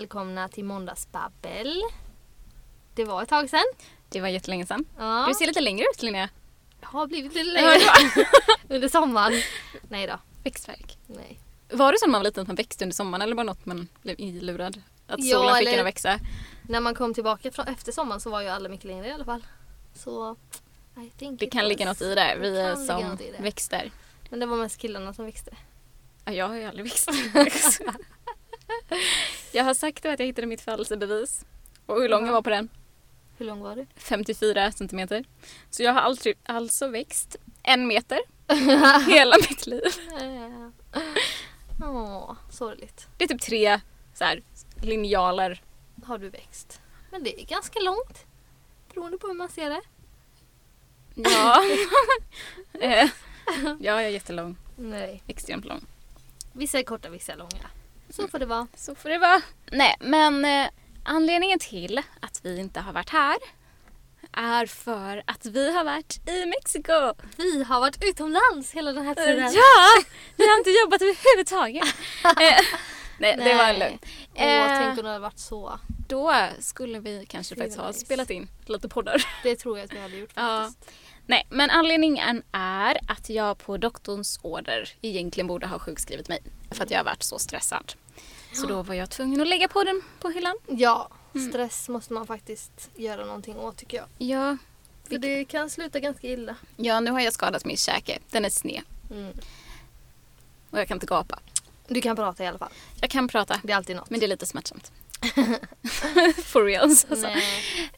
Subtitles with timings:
[0.00, 1.82] välkomna till Måndagsbabbel.
[2.94, 3.64] Det var ett tag sedan.
[4.08, 4.84] Det var jättelänge sedan.
[4.98, 6.28] Ja, Du ser lite längre ut Linnea.
[6.80, 7.80] det har blivit lite längre
[8.68, 9.42] under sommaren.
[9.88, 10.18] Nej då.
[10.44, 10.98] Växtverk.
[11.06, 11.40] Nej.
[11.70, 13.50] Var det så när man var liten att man växte under sommaren eller var det
[13.50, 14.82] något man blev ilurad?
[15.06, 16.18] Att Ja, solen fick en att växa?
[16.62, 19.24] När man kom tillbaka från, efter sommaren så var ju alla mycket längre i alla
[19.24, 19.46] fall.
[19.94, 20.36] Så
[20.96, 22.36] I think Det kan ligga was- något i det.
[22.40, 23.42] Vi det ligga som det.
[23.42, 23.90] växter.
[24.30, 25.56] Men det var mest killarna som växte.
[26.24, 27.10] Ja, jag har ju aldrig växt.
[29.56, 31.44] jag har sagt att jag hittade mitt födelsebevis.
[31.86, 32.68] Och hur lång jag var på den?
[33.38, 33.86] Hur lång var du?
[33.96, 35.24] 54 centimeter.
[35.70, 38.20] Så jag har aldrig, alltså växt en meter
[39.10, 39.82] hela mitt liv.
[41.82, 43.08] Åh, sorgligt.
[43.16, 43.80] Det är typ tre
[44.14, 44.42] så här,
[44.82, 45.62] linjaler.
[46.04, 46.80] Har du växt?
[47.10, 48.26] Men det är ganska långt.
[48.94, 49.82] Beroende på hur man ser det.
[51.14, 51.64] Ja.
[52.80, 53.08] Eh,
[53.60, 54.56] ja, jag är jättelång.
[54.76, 55.22] Nej.
[55.26, 55.86] Extremt lång.
[56.52, 57.70] Vissa är korta, vissa är långa.
[58.10, 58.66] Så får det vara.
[58.76, 59.40] Så får det vara.
[59.70, 60.66] Nej, men eh,
[61.04, 63.36] anledningen till att vi inte har varit här
[64.32, 67.14] är för att vi har varit i Mexiko.
[67.36, 69.52] Vi har varit utomlands hela den här tiden.
[69.52, 70.02] Ja!
[70.36, 71.84] Vi har inte jobbat överhuvudtaget.
[72.40, 72.64] Eh,
[73.18, 74.04] Nej, det var lugnt.
[74.34, 75.78] Åh, Eh, tänk om det hade varit så.
[76.08, 79.26] Då skulle vi kanske faktiskt ha spelat in lite poddar.
[79.42, 80.72] Det tror jag att vi hade gjort Ja.
[81.26, 86.42] Nej, men anledningen är att jag på doktorns order egentligen borde ha sjukskrivit mig.
[86.70, 87.92] För att jag har varit så stressad.
[88.52, 90.56] Så då var jag tvungen att lägga på den på hyllan.
[90.66, 91.50] Ja, Mm.
[91.50, 94.06] stress måste man faktiskt göra någonting åt tycker jag.
[94.18, 94.56] Ja,
[95.08, 96.56] För det kan sluta ganska illa.
[96.76, 98.18] ja nu har jag skadat min käke.
[98.30, 98.82] Den är sned.
[99.10, 99.32] Mm.
[100.70, 101.38] Och jag kan inte gapa.
[101.88, 102.72] Du kan prata i alla fall.
[103.00, 104.10] Jag kan prata, Det är alltid något.
[104.10, 104.92] men det är lite smärtsamt.
[106.44, 107.26] For reals alltså.
[107.26, 107.42] Nej.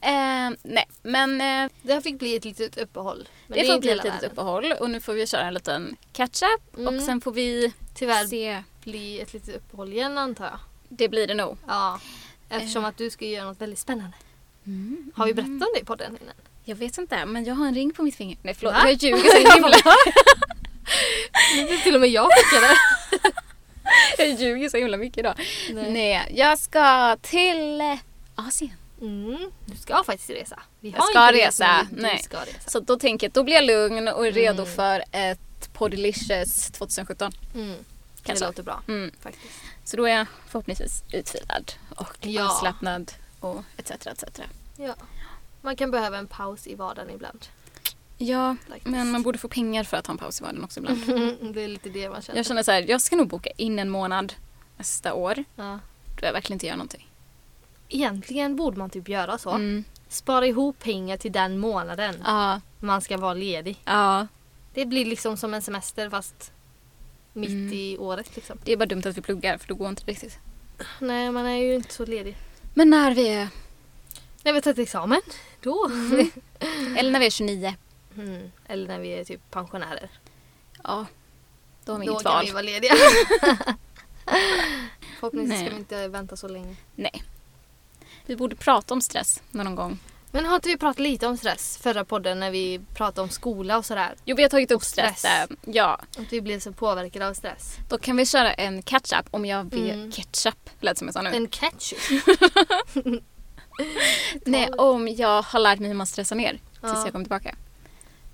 [0.00, 3.28] Eh, nej, men eh, Det här fick bli ett litet uppehåll.
[3.46, 4.30] Men det får inte bli ett litet världen.
[4.30, 6.94] uppehåll och nu får vi köra en liten catch-up Mm.
[6.96, 8.62] och sen får vi Tyvärr se.
[8.84, 10.58] bli ett litet uppehåll igen antar jag.
[10.88, 11.58] Det blir det nog.
[11.66, 12.00] Ja.
[12.48, 12.88] Eftersom Eh.
[12.88, 14.16] att du ska göra något väldigt spännande.
[14.66, 15.12] Mm.
[15.14, 16.34] Har vi berättat om det på den innan?
[16.64, 18.36] Jag vet inte, men jag har en ring på mitt finger.
[18.42, 18.80] Nej förlåt, Va?
[18.84, 19.76] jag ljuger så himla.
[21.82, 22.76] Till och med jag fick det.
[24.18, 25.34] jag ljuger så himla mycket idag.
[25.72, 25.90] Nej.
[25.92, 27.94] Nej, jag ska till eh,
[28.34, 28.72] Asien.
[29.00, 30.62] Mm, du ska faktiskt resa.
[30.80, 32.18] Vi Jag ska resa, nej.
[32.22, 32.70] Ska resa.
[32.70, 34.74] Så då tänker jag då blir jag lugn och redo Mm.
[34.74, 37.32] för ett Poddilicious 2017.
[37.54, 37.68] Mm.
[37.68, 38.44] Det Kanske.
[38.46, 39.10] låter bra Mm.
[39.20, 39.54] faktiskt.
[39.84, 42.50] Så då är jag förhoppningsvis utvilad och Ja.
[42.50, 43.90] avslappnad och etc.
[44.06, 44.24] etc.
[44.76, 44.94] Ja.
[45.60, 47.46] Man kan behöva en paus i vardagen ibland.
[48.18, 48.86] Ja, Faktiskt.
[48.86, 51.06] men man borde få pengar för att ha en paus i vardagen också ibland.
[51.54, 52.38] det är lite det man känner.
[52.38, 54.34] Jag känner så här, jag ska nog boka in en månad
[54.76, 55.78] nästa år Ja.
[56.20, 57.08] då jag verkligen inte gör någonting.
[57.88, 59.50] Egentligen borde man typ göra så.
[59.50, 59.84] Mm.
[60.08, 63.78] Spara ihop pengar till den månaden Ja, man ska vara ledig.
[63.84, 64.26] ja.
[64.74, 66.52] Det blir liksom som en semester fast
[67.32, 67.72] mitt Mm.
[67.72, 68.58] i året liksom.
[68.64, 70.38] Det är bara dumt att vi pluggar för då går inte riktigt.
[71.00, 72.36] Nej, man är ju inte så ledig.
[72.74, 73.48] Men när vi är,
[74.42, 75.20] När vi har tagit examen,
[75.62, 75.90] då.
[76.96, 77.74] eller när vi är 29,
[78.18, 78.52] Mm.
[78.66, 80.10] Eller när vi är typ pensionärer.
[80.84, 81.06] ja,
[81.84, 82.44] då har vi Då inget kan val.
[82.46, 82.94] vi vara lediga.
[85.20, 86.76] Förhoppningsvis ska vi inte vänta så länge.
[86.94, 87.22] Nej.
[88.26, 89.98] Vi borde prata om stress någon gång.
[90.30, 93.78] Men har inte vi pratat lite om stress förra podden när vi pratade om skola
[93.78, 94.14] och sådär?
[94.24, 95.18] Jo, vi har tagit upp stress.
[95.18, 95.48] stress.
[95.64, 97.76] Ja, Att vi blev så påverkade av stress.
[97.88, 100.10] då kan vi köra en catch-up om jag vet Mm.
[100.12, 100.70] ketchup.
[100.80, 101.30] Lät som jag sa nu.
[101.30, 101.98] En ketchup.
[104.46, 107.02] Nej, om jag har lärt mig hur man stressar ner tills Ja.
[107.04, 107.54] jag kommer tillbaka.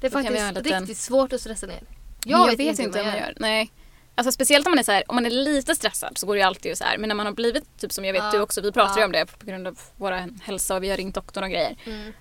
[0.04, 1.80] Det är Då faktiskt en liten- riktigt svårt att stressa ner.
[1.80, 3.34] Men jag, vet, inte hur man gör.
[3.40, 3.70] Nej.
[4.14, 6.38] Alltså speciellt om man är så här, om man är lite stressad så går det
[6.40, 6.98] ju alltid så här.
[6.98, 8.30] Men när man har blivit, typ som jag vet Ja.
[8.30, 9.06] du också, vi pratar ju Ja.
[9.06, 11.76] om det på grund av våra hälsa och vi har ringt doktorn och grejer.
[11.84, 12.12] Mm.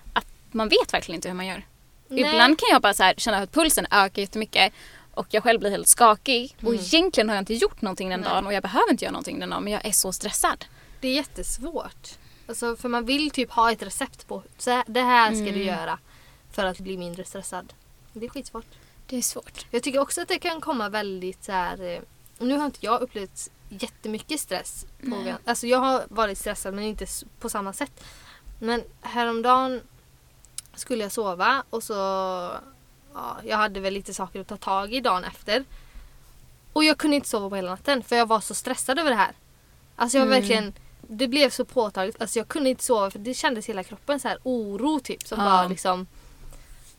[0.52, 1.66] Man vet verkligen inte hur man gör.
[2.08, 2.20] Nej.
[2.20, 4.72] Ibland kan jag bara så här, känna att pulsen ökar jättemycket
[5.14, 6.56] och jag själv blir helt skakig.
[6.62, 6.80] Och Mm.
[6.84, 8.28] egentligen har jag inte gjort någonting den Nej.
[8.30, 10.64] dagen och jag behöver inte göra någonting den dagen men jag är så stressad.
[11.00, 12.08] Det är jättesvårt.
[12.48, 15.66] Alltså, för man vill typ ha ett recept på så det här ska du Mm.
[15.66, 15.98] göra
[16.54, 17.72] för att bli mindre stressad.
[18.12, 18.66] Det är skitsvårt.
[19.06, 19.66] Det är svårt.
[19.70, 21.82] Jag tycker också att det kan komma väldigt så här.
[21.82, 22.00] eh,
[22.38, 24.86] Nu har inte jag upplevt jättemycket stress.
[25.10, 27.06] På, alltså jag har varit stressad men inte
[27.40, 28.04] på samma sätt.
[28.60, 29.80] Men häromdagen
[30.74, 31.92] skulle jag sova och så
[33.14, 35.64] ja, jag hade väl lite saker att ta tag i dagen efter.
[36.72, 39.16] Och jag kunde inte sova på hela natten för jag var så stressad över det
[39.16, 39.32] här.
[39.96, 40.40] Alltså jag Mm.
[40.40, 40.72] verkligen
[41.08, 42.20] det blev så påtagligt.
[42.20, 45.26] Alltså jag kunde inte sova för det kändes i hela kroppen så här oro typ
[45.28, 45.44] som Ja.
[45.44, 46.06] bara liksom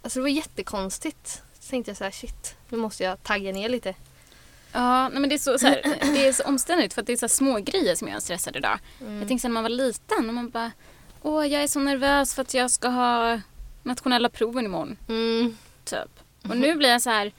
[0.05, 1.41] Alltså det var jättekonstigt.
[1.59, 3.95] Så tänkte jag så här shit, nu måste jag tagga ner lite.
[4.71, 7.13] Ja, nej, men det är så, så här, det är så omständigt för att det
[7.13, 8.79] är så små grejer som gör en stressad idag.
[9.01, 9.19] Mm.
[9.19, 10.71] Jag tänkte sen när man var liten och man bara
[11.21, 13.41] Åh, jag är så nervös för att jag ska ha
[13.83, 14.97] nationella proven imorgon.
[15.07, 15.57] Mm.
[15.83, 16.19] Typ.
[16.49, 17.31] Och nu blir jag så här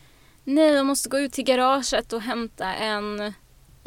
[0.44, 3.34] Nej, jag måste gå ut till garaget och hämta en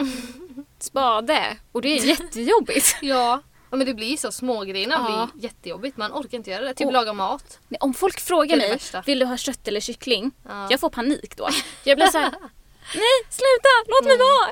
[0.79, 2.95] spade och det är jättejobbigt.
[3.01, 3.41] Ja.
[3.71, 5.29] Ja men det blir så, smågrejerna Ja.
[5.33, 5.97] blir jättejobbigt.
[5.97, 6.73] Man orkar inte göra det.
[6.73, 7.59] Typ Och- laga mat.
[7.79, 9.01] Om folk frågar mig, värsta.
[9.05, 10.31] vill du ha kött eller kyckling?
[10.47, 10.67] Ja.
[10.71, 11.49] Jag får panik då.
[11.83, 12.31] Jag blir så här,
[12.95, 14.25] nej sluta, låt mig Mm.
[14.27, 14.49] vara!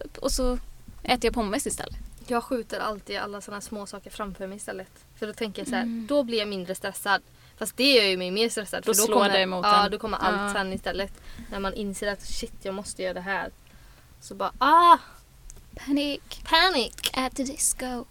[0.00, 0.18] Typ.
[0.18, 0.58] Och så
[1.02, 1.96] äter jag pommes istället.
[2.26, 4.88] Jag skjuter alltid alla sådana små saker framför mig istället.
[5.18, 6.06] För då tänker jag så här, Mm.
[6.06, 7.22] då blir jag mindre stressad.
[7.58, 8.82] Fast det gör ju mig mer stressad.
[8.82, 10.52] Då för då slår kommer, det emot Ja, då kommer allt Ja.
[10.52, 11.12] sen istället.
[11.50, 13.50] När man inser att shit, jag måste göra det här.
[14.20, 14.98] Så bara, ah,
[15.86, 16.92] Panik panic!
[17.12, 18.04] at the disco.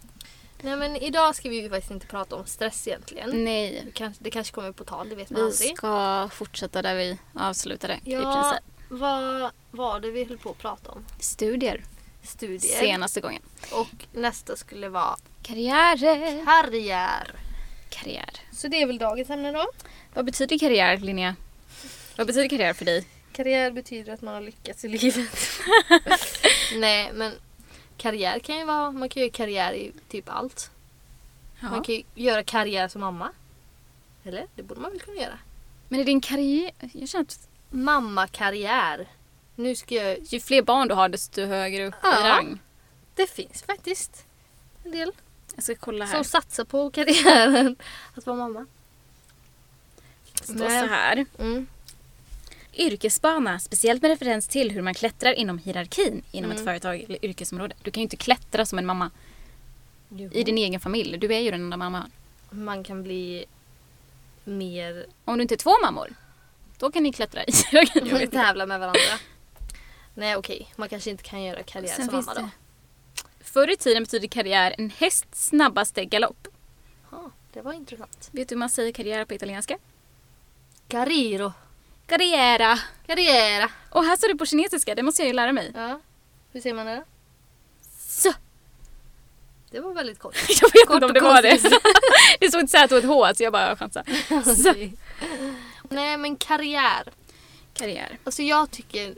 [0.64, 3.44] Nej men idag ska vi ju faktiskt inte prata om stress egentligen.
[3.44, 5.76] Nej, Det kanske, det kanske kommer på tal, det vet man vi aldrig.
[5.76, 8.64] ska fortsätta där vi avslutade i Ja, princip.
[8.88, 11.04] vad var det vi höll på att prata om?
[11.20, 11.84] Studier,
[12.22, 12.58] Studier.
[12.80, 13.42] senaste gången.
[13.72, 16.44] Och nästa skulle vara Karriärer.
[16.44, 17.34] karriär.
[17.90, 18.30] Karriär.
[18.52, 19.66] Så det är väl dagens ämne då?
[20.14, 21.36] Vad betyder karriär, Linnea?
[22.16, 23.04] Vad betyder karriär för dig?
[23.32, 25.30] Karriär betyder att man har lyckats i livet.
[26.76, 27.32] Nej men
[28.02, 30.70] karriär kan ju vara, man kan ju göra karriär i typ allt.
[31.60, 31.82] Man Ja.
[31.84, 33.30] kan ju göra karriär som mamma.
[34.24, 34.46] Eller?
[34.54, 35.38] Det borde man väl kunna göra.
[35.88, 36.70] Men är din karriär...
[36.92, 39.08] Jag känner att Mamma-karriär.
[39.56, 40.18] Nu ska jag...
[40.22, 42.20] ju fler barn du har desto högre upp Ja.
[42.20, 42.58] i rang.
[43.14, 44.24] Det finns faktiskt
[44.84, 45.12] en del
[45.54, 46.14] Jag ska kolla här.
[46.14, 47.76] som satsar på karriären
[48.14, 48.66] att vara mamma.
[50.38, 51.26] Det står så här.
[51.38, 51.66] Mm.
[52.74, 56.66] Yrkesbana, speciellt med referens till hur man klättrar inom hierarkin inom ett Mm.
[56.66, 57.74] företag eller yrkesområde.
[57.82, 59.10] Du kan ju inte klättra som en mamma
[60.32, 61.18] i din egen familj.
[61.18, 62.10] Du är ju den enda mamman.
[62.50, 63.44] Man kan bli
[64.44, 65.06] mer...
[65.24, 66.14] Om du inte är två mammor,
[66.78, 68.30] då kan ni klättra i hierarkin.
[68.30, 69.00] Tävla med varandra.
[70.14, 72.40] Nej okej, man kanske inte kan göra karriär Sen som mamma då.
[72.40, 72.48] det.
[73.44, 76.48] Förr i tiden betyder karriär en hästs snabbaste galopp.
[77.10, 78.28] Ja, det var intressant.
[78.32, 79.78] Vet du hur man säger karriär på italienska?
[80.88, 81.52] Carriro.
[82.12, 82.78] Carriera.
[83.06, 83.70] Carriera.
[83.90, 85.72] Och här står det på kinesiska, det måste jag ju lära mig.
[85.74, 86.00] Ja.
[86.52, 87.02] Hur säger man det då?
[88.08, 88.32] Så.
[89.70, 90.36] Det var väldigt kort.
[90.62, 91.58] Jag vet Kort inte om det var det.
[92.40, 94.04] Det stod ett Z och ett H så jag bara chansar.
[94.62, 94.74] Så.
[95.90, 97.02] Nej men karriär.
[97.74, 98.18] Karriär.
[98.24, 99.14] Alltså jag tycker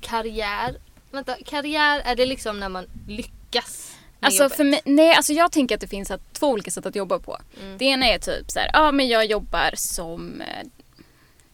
[0.00, 0.76] karriär.
[1.10, 4.56] Vänta, karriär är det liksom när man lyckas med Alltså jobbet?
[4.56, 7.18] för mig, nej alltså jag tänker att det finns att, två olika sätt att jobba
[7.18, 7.38] på.
[7.60, 7.78] Mm.
[7.78, 10.66] Det ena är typ så här, ja men jag jobbar som, eh,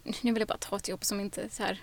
[0.02, 1.80] nu vill jag bara ta ett jobb som inte så här,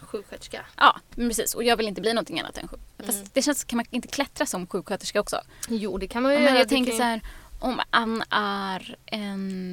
[0.00, 0.66] Sjuksköterska.
[0.76, 2.80] ja precis och jag vill inte bli någonting annat än sjuk.
[2.98, 3.06] Mm.
[3.06, 5.40] Fast det känns, kan man inte klättra som sjuksköterska också?
[5.68, 6.50] Jo det kan man ju Ja, göra.
[6.52, 7.20] men jag tänker kan så här,
[7.60, 9.72] om man är en,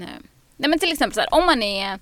[0.58, 2.00] nej men till exempel så här, om man är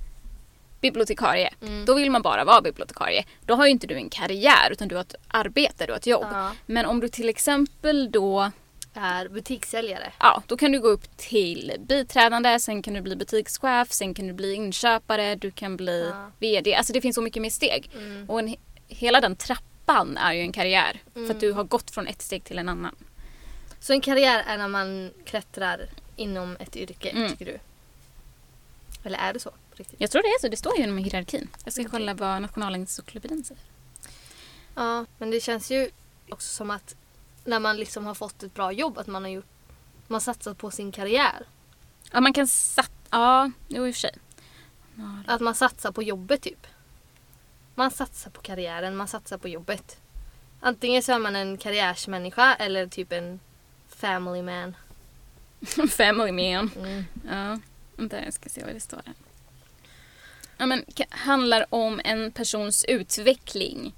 [0.82, 1.86] bibliotekarie, Mm.
[1.86, 3.26] då vill man bara vara bibliotekarie.
[3.46, 6.08] Då har ju inte du en karriär utan du har ett arbete, du har ett
[6.08, 6.28] jobb.
[6.32, 6.52] Ja.
[6.66, 8.52] Men om du till exempel då
[8.96, 10.14] Är butikssäljare.
[10.20, 14.28] Ja, då kan du gå upp till biträdande, sen kan du bli butikschef, sen kan
[14.28, 16.32] du bli inköpare, du kan bli Ja.
[16.40, 16.76] VD.
[16.76, 17.90] Alltså det finns så mycket mer steg.
[17.96, 18.30] Mm.
[18.30, 18.56] Och en,
[18.88, 21.02] hela den trappan är ju en karriär.
[21.14, 21.32] För Mm.
[21.32, 22.96] att du har gått från ett steg till en annan.
[23.80, 27.30] Så en karriär är när man klättrar inom ett yrke, Mm.
[27.32, 27.60] tycker du?
[29.04, 29.52] Eller är det så?
[29.76, 30.02] Riktigt?
[30.02, 31.50] Jag tror det är så, det står ju inom hierarkin.
[31.64, 31.92] Jag ska Okej.
[31.92, 33.64] kolla vad Nationalencyklopedin säger.
[34.76, 35.90] Ja, men det känns ju
[36.30, 36.96] också som att
[37.44, 39.46] när man liksom har fått ett bra jobb, att man har gjort
[40.08, 41.46] man satsat på sin karriär.
[42.12, 42.94] Ja, man kan satsa...
[43.10, 44.16] Ja, jo i och för sig.
[45.28, 46.68] Att man satsar på jobbet typ.
[47.76, 49.98] Man satsar på karriären, man satsar på jobbet.
[50.60, 53.40] Antingen så är man en karriärsmänniska eller typ en
[53.90, 54.76] family man.
[55.90, 56.72] Family man.
[56.78, 57.06] Mm.
[57.30, 57.60] Ja,
[57.96, 59.16] vänta jag ska se vad det står här.
[60.58, 63.94] Ja, men handlar om en persons utveckling.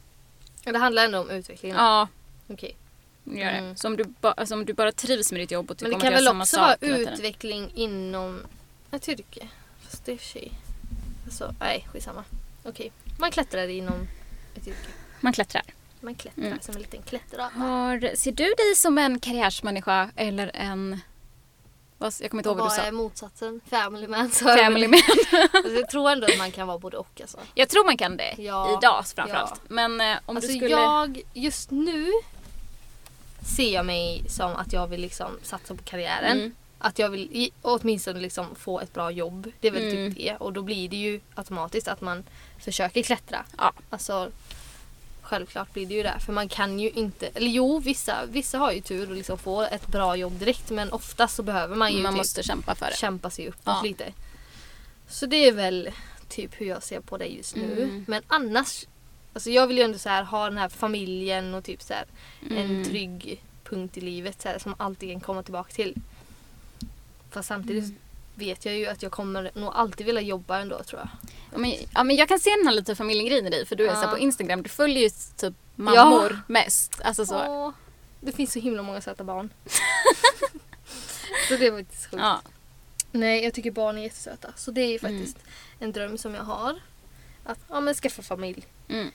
[0.64, 1.78] Ja, Det handlar ändå om utvecklingen.
[1.78, 2.08] Ja,
[2.48, 2.78] Okej.
[3.26, 3.58] Det gör det.
[3.58, 3.76] Mm.
[3.76, 5.92] Så om du, ba, alltså om du bara trivs med ditt jobb och tycker Men
[5.92, 7.14] det om kan att göra väl samma också vara sak hela tiden.
[7.14, 8.42] utveckling inom
[8.92, 9.48] ett yrke?
[9.90, 10.52] Fast det är sig...
[11.26, 12.24] Alltså, nej, skitsamma.
[12.64, 12.92] Okej.
[13.20, 14.08] Man klättrar inom
[14.56, 14.88] ett yrke.
[15.20, 15.64] Man klättrar.
[16.02, 16.58] Man klättrar Mm.
[16.62, 17.56] som en liten klätterapa.
[17.60, 21.00] Har, ser du dig som en karriärsmänniska eller en...
[21.98, 22.92] Vad, jag kommer inte ihåg vad Vad du är sa.
[22.92, 23.62] motsatsen?
[23.70, 24.32] Family man.
[24.32, 25.00] Så Family man.
[25.54, 27.22] Alltså, jag tror ändå att man kan vara både och.
[27.22, 28.36] Alltså, Jag tror man kan det.
[28.38, 28.78] Ja.
[28.78, 29.62] Idag framförallt.
[29.68, 30.72] Men eh, om alltså du skulle...
[30.72, 32.12] jag, just nu
[33.46, 36.38] ser jag mig som att jag vill liksom satsa på karriären.
[36.40, 36.56] Mm.
[36.80, 39.52] Att jag vill åtminstone liksom få ett bra jobb.
[39.60, 40.14] Det är väl Mm.
[40.14, 40.36] typ det.
[40.36, 42.24] Och då blir det ju automatiskt att man
[42.60, 43.46] försöker klättra.
[43.58, 43.74] Ja.
[43.90, 44.32] Alltså,
[45.22, 46.20] självklart blir det ju det.
[46.26, 49.64] För man kan ju inte, eller jo vissa, vissa har ju tur och liksom får
[49.74, 52.86] ett bra jobb direkt men oftast så behöver man ju Man typ måste kämpa för
[52.86, 52.98] det.
[52.98, 53.82] kämpa sig uppåt Ja.
[53.84, 54.14] lite.
[55.10, 55.90] Så det är väl
[56.30, 57.84] typ hur jag ser på det just nu.
[57.84, 58.06] Mm.
[58.08, 58.86] Men annars,
[59.36, 62.06] alltså jag vill ju ändå så här, ha den här familjen och typ så här,
[62.50, 62.84] en Mm.
[62.86, 65.96] trygg punkt i livet så här, som alltid kan komma tillbaka till.
[67.32, 67.96] Fast samtidigt Mm.
[68.36, 71.10] vet jag ju att jag kommer nog alltid vilja jobba ändå tror jag.
[71.52, 73.88] Ja men, ja men jag kan se den här lite familjegrejen i dig för du
[73.88, 74.02] är Ja.
[74.02, 77.02] så på Instagram, du följer ju typ mammor mest.
[77.04, 77.36] Alltså så.
[77.48, 77.72] Åh,
[78.22, 79.50] det finns så himla många söta barn.
[81.50, 82.22] så det var faktiskt sjukt.
[82.24, 82.42] Ja.
[83.12, 84.54] Nej, jag tycker barn är jättesöta.
[84.56, 85.20] Så det är ju Mm.
[85.20, 85.38] faktiskt
[85.80, 86.80] en dröm som jag har.
[87.46, 88.66] Att ja, men skaffa familj.
[88.90, 89.12] Mm.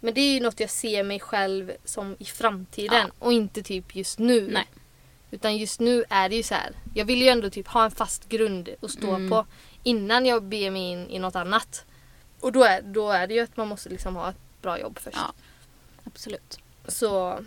[0.00, 3.96] Men det är ju något jag ser mig själv som i framtiden och inte typ
[3.96, 4.48] just nu.
[4.50, 4.66] Nej.
[5.30, 6.72] Utan just nu är det ju så här.
[6.94, 9.30] Jag vill ju ändå typ ha en fast grund att stå Mm.
[9.30, 9.46] på
[9.82, 11.84] innan jag beger mig in i något annat.
[12.40, 14.98] Och då är, då är det ju att man måste liksom ha ett bra jobb
[14.98, 15.16] först.
[15.16, 15.32] Ja.
[16.04, 16.58] Absolut.
[16.88, 17.38] Så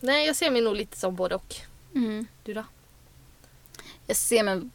[0.00, 1.54] nej, jag ser mig nog lite som både och.
[1.94, 2.26] Mm.
[2.44, 2.64] Du då?
[4.06, 4.68] Jag ser mig...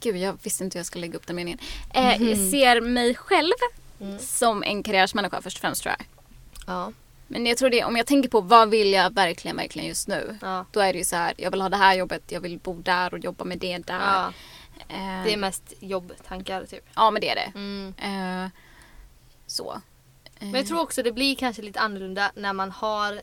[0.00, 1.58] Gud, jag visste inte hur jag skulle lägga upp den meningen.
[1.94, 2.50] Eh, Mhm.
[2.50, 3.52] ser mig själv
[4.00, 4.18] Mm.
[4.18, 6.06] som en karriärsmänniska först och främst tror jag.
[6.66, 6.92] Ja.
[7.26, 10.38] Men jag tror det, om jag tänker på vad vill jag verkligen, verkligen just nu.
[10.42, 10.64] ja.
[10.72, 12.74] Då är det ju så här, jag vill ha det här jobbet, jag vill bo
[12.82, 14.00] där och jobba med det där.
[14.00, 14.32] ja.
[14.88, 16.84] Eh, Det är mest jobbtankar typ.
[16.94, 17.52] Ja, men det är det.
[17.58, 17.94] Mm.
[18.44, 18.50] Eh,
[19.46, 19.80] så.
[20.38, 23.20] Men jag tror också det blir kanske lite annorlunda när man har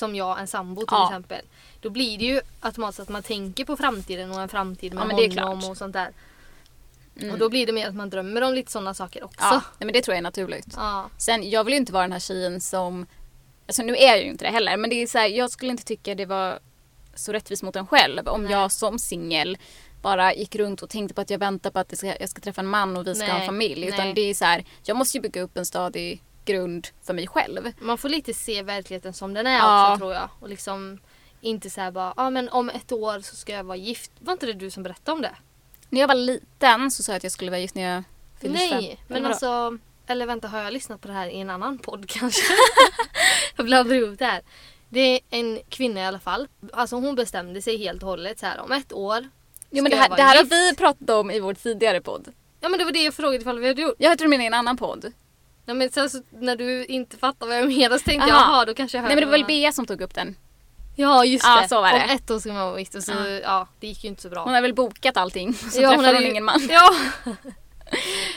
[0.00, 1.08] som jag en sambo till Ja.
[1.08, 1.44] exempel.
[1.80, 5.42] Då blir det ju automatiskt att man tänker på framtiden och en framtid med Ja,
[5.42, 6.10] honom och sånt där.
[7.16, 7.32] Mm.
[7.32, 9.40] Och då blir det mer att man drömmer om lite sådana saker också.
[9.40, 10.66] Ja, nej, men det tror jag är naturligt.
[10.76, 11.10] Ja.
[11.16, 13.06] Sen, jag vill ju inte vara den här tjejen som...
[13.66, 15.70] Alltså nu är jag ju inte det heller, men det är så här, jag skulle
[15.70, 16.58] inte tycka det var
[17.14, 18.52] så rättvist mot en själv om Nej.
[18.52, 19.58] jag som singel
[20.02, 22.40] bara gick runt och tänkte på att jag väntar på att det ska, jag ska
[22.40, 23.86] träffa en man och vi ska ha Nej, en familj.
[23.86, 27.26] Utan det är så här, jag måste ju bygga upp en stadig grund för mig
[27.26, 27.72] själv.
[27.80, 29.92] Man får lite se verkligheten som den är Ja.
[29.92, 30.28] också tror jag.
[30.40, 30.98] Och liksom
[31.40, 34.12] inte säga bara, ja ah, men om ett år så ska jag vara gift.
[34.18, 35.34] Var inte det du som berättade om det?
[35.88, 38.04] När jag var liten så sa jag att jag skulle vara gift när jag
[38.40, 38.78] fyllde 25.
[38.80, 39.32] Nej, men Eller vadå?
[39.32, 42.42] alltså eller vänta, har jag lyssnat på det här i en annan podd kanske?
[43.56, 44.42] jag blandar ihop det här.
[44.88, 46.48] Det är en kvinna i alla fall.
[46.72, 49.28] Alltså hon bestämde sig helt och hållet så här om ett år.
[49.70, 52.28] Jo men det här, det här har vi pratat om i vår tidigare podd.
[52.60, 53.94] Ja men det var det jag frågade ifall vi hade gjort.
[53.98, 55.12] Jag tror du menar i en annan podd.
[55.70, 58.52] Ja, men sen så, när du inte fattar vad jag menar så tänkte jag Aha.
[58.56, 60.36] jaha då kanske jag hör Nej men det var väl Bea som tog upp den.
[60.96, 61.68] Ja just Ja, det.
[61.68, 62.04] så var det.
[62.04, 63.26] Om ett år ska man vara gift och så Ja.
[63.28, 63.68] ja.
[63.80, 64.44] det gick ju inte så bra.
[64.44, 65.54] Hon har väl bokat allting.
[65.54, 66.68] Så Ja, träffade hon, hade ju- ingen man.
[66.70, 66.90] Ja,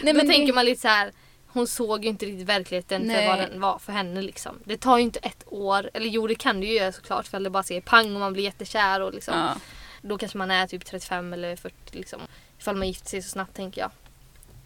[0.03, 1.11] Nej, då men tänker det- man lite så här.
[1.47, 3.27] Hon såg ju inte riktigt verkligheten för Nej.
[3.27, 4.59] vad den var för henne liksom.
[4.63, 7.39] Det tar ju inte ett år, eller jo det kan det ju göra såklart för
[7.39, 9.33] det bara säger pang och man blir jättekär och liksom.
[9.37, 9.55] Ja.
[10.01, 12.19] Då kanske man är typ 35 eller 40 liksom.
[12.59, 13.91] Ifall man gifter sig så snabbt tänker jag.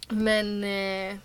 [0.10, 1.16] Men eh,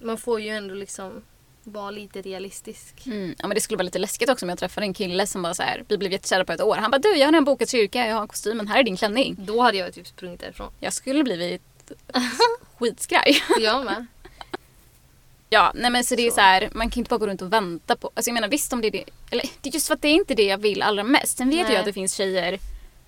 [0.00, 1.22] man får ju ändå liksom
[1.64, 3.06] vara lite realistisk.
[3.06, 3.34] Mm.
[3.38, 5.54] ja men det skulle vara lite läskigt också om jag träffade en kille som bara
[5.54, 6.76] så här, vi blev jättekära på ett år.
[6.76, 9.36] Han bara du jag har redan bokat kyrka, jag har kostymen, här är din klänning.
[9.38, 10.72] Då hade jag typ sprungit därifrån.
[10.80, 11.62] Jag skulle blivit
[12.78, 13.42] skitskraj.
[13.60, 14.06] Jag med.
[15.50, 16.34] Ja, nej men så det är Så.
[16.34, 18.72] så här, man kan inte bara gå runt och vänta på, alltså jag menar visst
[18.72, 20.58] om det är det, eller det är just för att det är inte det jag
[20.58, 21.38] vill allra mest.
[21.38, 21.72] Sen vet Nej.
[21.72, 22.58] jag att det finns tjejer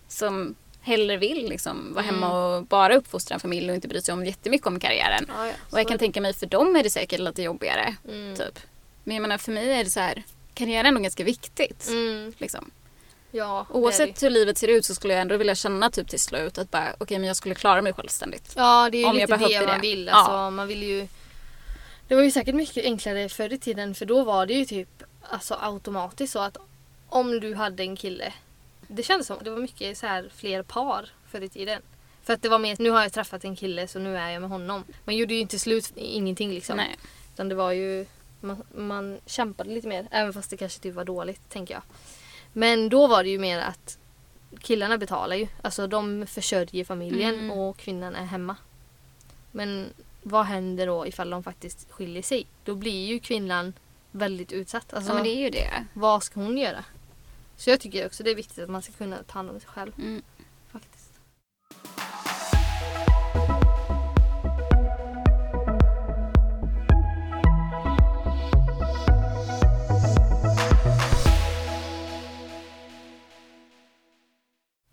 [0.09, 2.38] som hellre vill liksom vara hemma Mm.
[2.38, 5.25] och bara uppfostra en familj och inte bry sig om jättemycket om karriären.
[5.28, 7.96] Ja, ja, Och jag kan tänka mig för dem är det säkert lite jobbigare.
[8.02, 8.12] det.
[8.12, 8.37] mm.
[8.37, 8.58] Typ.
[9.04, 10.22] Men jag menar för mig är det så här,
[10.54, 11.88] karriär är ändå ganska viktigt.
[11.88, 12.32] Mm.
[12.38, 12.70] Liksom.
[13.32, 16.58] Ja, Oavsett hur livet ser ut så skulle jag ändå vilja känna typ till slut
[16.58, 18.52] att bara okej men jag skulle klara mig självständigt.
[18.56, 19.78] Ja, det är ju Om lite det man det.
[19.82, 20.06] vill.
[20.06, 20.12] Ja.
[20.12, 21.08] Alltså, man vill ju...
[22.08, 24.88] Det var ju säkert mycket enklare förr i tiden för då var det ju typ
[25.22, 26.56] alltså, automatiskt så att
[27.08, 28.32] om du hade en kille.
[28.92, 31.82] Det kändes som det var mycket så här fler par förr i tiden.
[32.23, 34.40] För att det var mer nu har jag träffat en kille så nu är jag
[34.40, 34.85] med honom.
[35.04, 36.76] Man gjorde ju inte slut ingenting liksom.
[36.76, 36.97] Nej.
[37.35, 38.06] Utan det var ju
[38.40, 41.82] man, man kämpade lite mer även fast det kanske typ var dåligt tänker jag.
[42.52, 43.99] Men då var det ju mer att
[44.61, 45.47] killarna betalar ju.
[45.62, 47.50] Alltså de försörjer familjen Mm.
[47.50, 48.56] och kvinnan är hemma.
[49.50, 49.87] Men
[50.23, 52.47] vad händer då ifall de faktiskt skiljer sig?
[52.64, 53.73] Då blir ju kvinnan
[54.11, 54.94] väldigt utsatt.
[54.94, 55.85] Alltså, Ja men det är ju det.
[55.92, 56.85] Vad ska hon göra?
[57.60, 59.68] Så jag tycker också det är viktigt att man ska kunna ta hand om sig
[59.68, 59.92] själv.
[59.98, 60.22] Mm.
[60.72, 61.10] Faktiskt.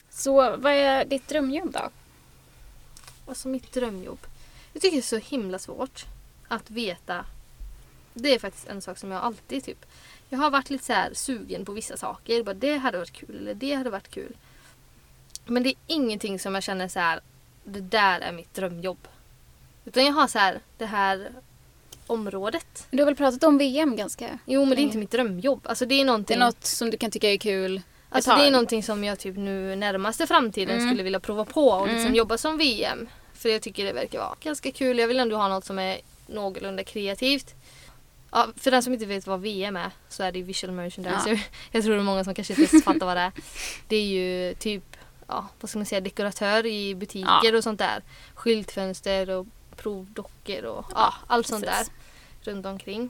[0.09, 1.89] Så vad är ditt drömjobb då?
[3.27, 4.19] Alltså mitt drömjobb.
[4.73, 6.05] Jag tycker det är så himla svårt
[6.47, 7.25] att veta.
[8.13, 9.85] Det är faktiskt en sak som jag alltid typ.
[10.29, 12.43] Jag har varit lite så här sugen på vissa saker.
[12.43, 14.35] Bara, det hade varit kul eller det hade varit kul.
[15.45, 17.19] Men det är ingenting som jag känner så här.
[17.63, 19.07] Det där är mitt drömjobb.
[19.85, 21.29] Utan jag har så här det här
[22.07, 22.87] området.
[22.91, 24.39] Du har väl pratat om VM ganska?
[24.45, 25.61] Jo men det är inte mitt drömjobb.
[25.63, 26.35] Alltså det är Det någonting.
[26.35, 29.35] är något som du kan tycka är kul Alltså det är någonting som jag typ
[29.37, 30.89] nu närmaste framtiden Mm.
[30.89, 32.15] skulle vilja prova på och liksom Mm.
[32.15, 33.07] jobba som VM.
[33.33, 34.99] För jag tycker det verkar vara ganska kul.
[34.99, 37.55] Jag vill ändå ha något som är någorlunda kreativt.
[38.31, 41.47] Ja, för den som inte vet vad VM är så är det visual merchandiser.
[41.71, 43.31] Jag tror det är många som kanske inte fattar vad det är.
[43.87, 47.57] Det är ju typ, ja, vad ska man säga, dekoratör i butiker Ja.
[47.57, 48.03] och sånt där.
[48.35, 51.85] Skyltfönster och provdockor och ja, allt sånt där
[52.41, 53.09] runt omkring.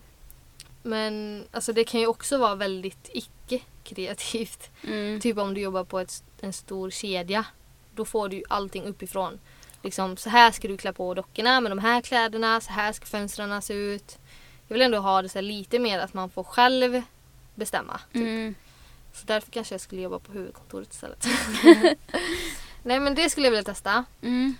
[0.83, 4.69] Men alltså det kan ju också vara väldigt icke-kreativt.
[4.83, 5.21] Mm.
[5.21, 7.45] Typ om du jobbar på ett, en stor kedja.
[7.95, 9.39] Då får du ju allting uppifrån.
[9.83, 12.61] Liksom, så här ska du klä på dockorna med de här kläderna.
[12.61, 14.17] Så här ska fönstren se ut.
[14.67, 17.01] Jag vill ändå ha det så lite mer att man får själv
[17.55, 17.99] bestämma.
[18.13, 18.21] Typ.
[18.21, 18.55] Mm.
[19.13, 21.25] Så därför kanske jag skulle jobba på huvudkontoret istället.
[22.83, 24.03] Nej men det skulle jag vilja testa.
[24.21, 24.55] Mm.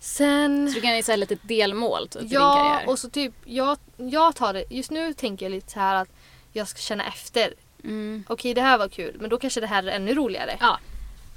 [0.00, 0.68] Sen...
[0.68, 2.88] Så du kan ju säga lite delmål typ, i din Ja, karriär.
[2.90, 4.64] och så typ jag, jag tar det.
[4.70, 6.08] Just nu tänker jag lite så här att
[6.52, 7.54] jag ska känna efter.
[7.84, 8.24] Mm.
[8.28, 10.56] Okej det här var kul men då kanske det här är ännu roligare.
[10.60, 10.78] Ja.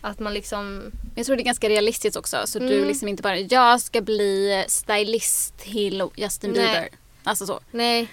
[0.02, 0.92] Att man liksom...
[1.16, 2.38] Jag tror det är ganska realistiskt också.
[2.46, 2.88] Så du Mm.
[2.88, 6.90] liksom inte bara, jag ska bli stylist till Justin Nej.
[7.30, 7.60] Alltså så.
[7.72, 8.08] Nej.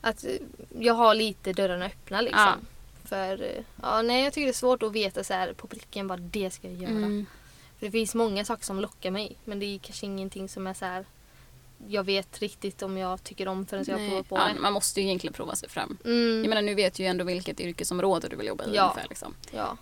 [0.00, 0.30] Att eh,
[0.78, 2.40] jag har lite dörrarna öppna liksom.
[2.40, 2.54] Ja.
[3.04, 6.08] För eh, ja, nej, jag tycker det är svårt att veta så här på pricken
[6.08, 6.90] vad det ska jag göra.
[6.90, 7.26] Mm.
[7.78, 9.36] För det finns många saker som lockar mig.
[9.44, 11.04] Men det är kanske ingenting som är så här.
[11.88, 14.10] Jag vet riktigt om jag tycker om förrän jag har Nej.
[14.10, 14.60] provat på Ja, det.
[14.60, 15.98] man måste ju egentligen prova sig fram.
[16.04, 18.82] Mm, Jag menar nu vet du ju ändå vilket yrkesområde du vill jobba i Ja.
[18.82, 19.08] ungefär.
[19.08, 19.34] Liksom.
[19.52, 19.76] ja.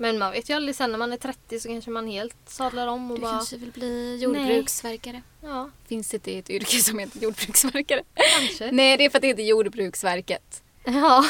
[0.00, 2.86] Men man vet ju aldrig sen när man är 30 så kanske man helt sadlar
[2.86, 3.32] om och Du bara...
[3.32, 5.22] kanske vill bli jordbruksverkare.
[5.42, 8.02] Ja, Finns det ett yrke som heter jordbruksverkare?
[8.38, 8.70] kanske.
[8.72, 10.62] Nej, det är för att det heter Jordbruksverket.
[10.84, 11.24] Ja.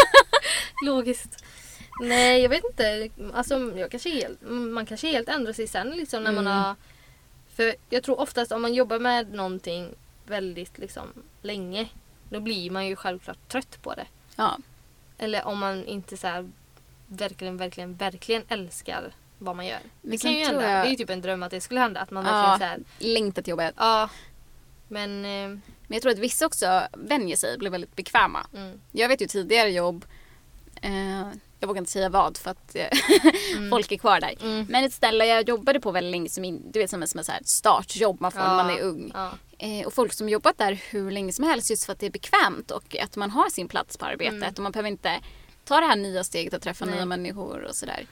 [0.86, 1.44] Logiskt.
[2.00, 3.08] Nej, jag vet inte.
[3.34, 6.58] Alltså, jag kanske helt, man kanske helt ändrar sig sen liksom när man Mm.
[6.58, 6.74] har...
[7.56, 9.94] För jag tror oftast om man jobbar med någonting
[10.26, 11.08] väldigt liksom
[11.42, 11.88] länge
[12.30, 14.06] då blir man ju självklart trött på det.
[14.36, 14.58] Ja.
[15.18, 16.50] Eller om man inte så här
[17.06, 19.78] verkligen, verkligen, verkligen älskar vad man gör.
[20.02, 20.62] Men Det kan ju hända.
[20.62, 22.00] jag- Det är ju typ en dröm att det skulle hända.
[22.00, 22.32] Att man Ja.
[22.32, 22.80] verkligen så här,
[23.14, 23.74] Längtar till jobbet.
[23.76, 24.10] ja.
[24.88, 25.58] Men, eh,
[25.88, 28.46] Men jag tror att vissa också vänjer sig blir väldigt bekväma.
[28.54, 30.04] mm, Jag vet ju tidigare jobb,
[30.82, 31.20] eh,
[31.60, 32.86] jag vågar inte säga vad för att eh,
[33.56, 34.34] mm, folk är kvar där.
[34.42, 37.10] mm, Men ett ställe jag jobbade på väldigt länge som, in, du vet, som ett
[37.10, 38.54] som ett så här startjobb man får när Ja.
[38.56, 39.10] man är ung.
[39.14, 39.30] ja.
[39.58, 42.10] Eh, och folk som jobbat där hur länge som helst just för att det är
[42.10, 44.52] bekvämt och att man har sin plats på arbetet Mm.
[44.56, 45.20] och man behöver inte
[45.66, 46.94] ta det här nya steget att träffa Nej.
[46.94, 48.06] nya människor och sådär.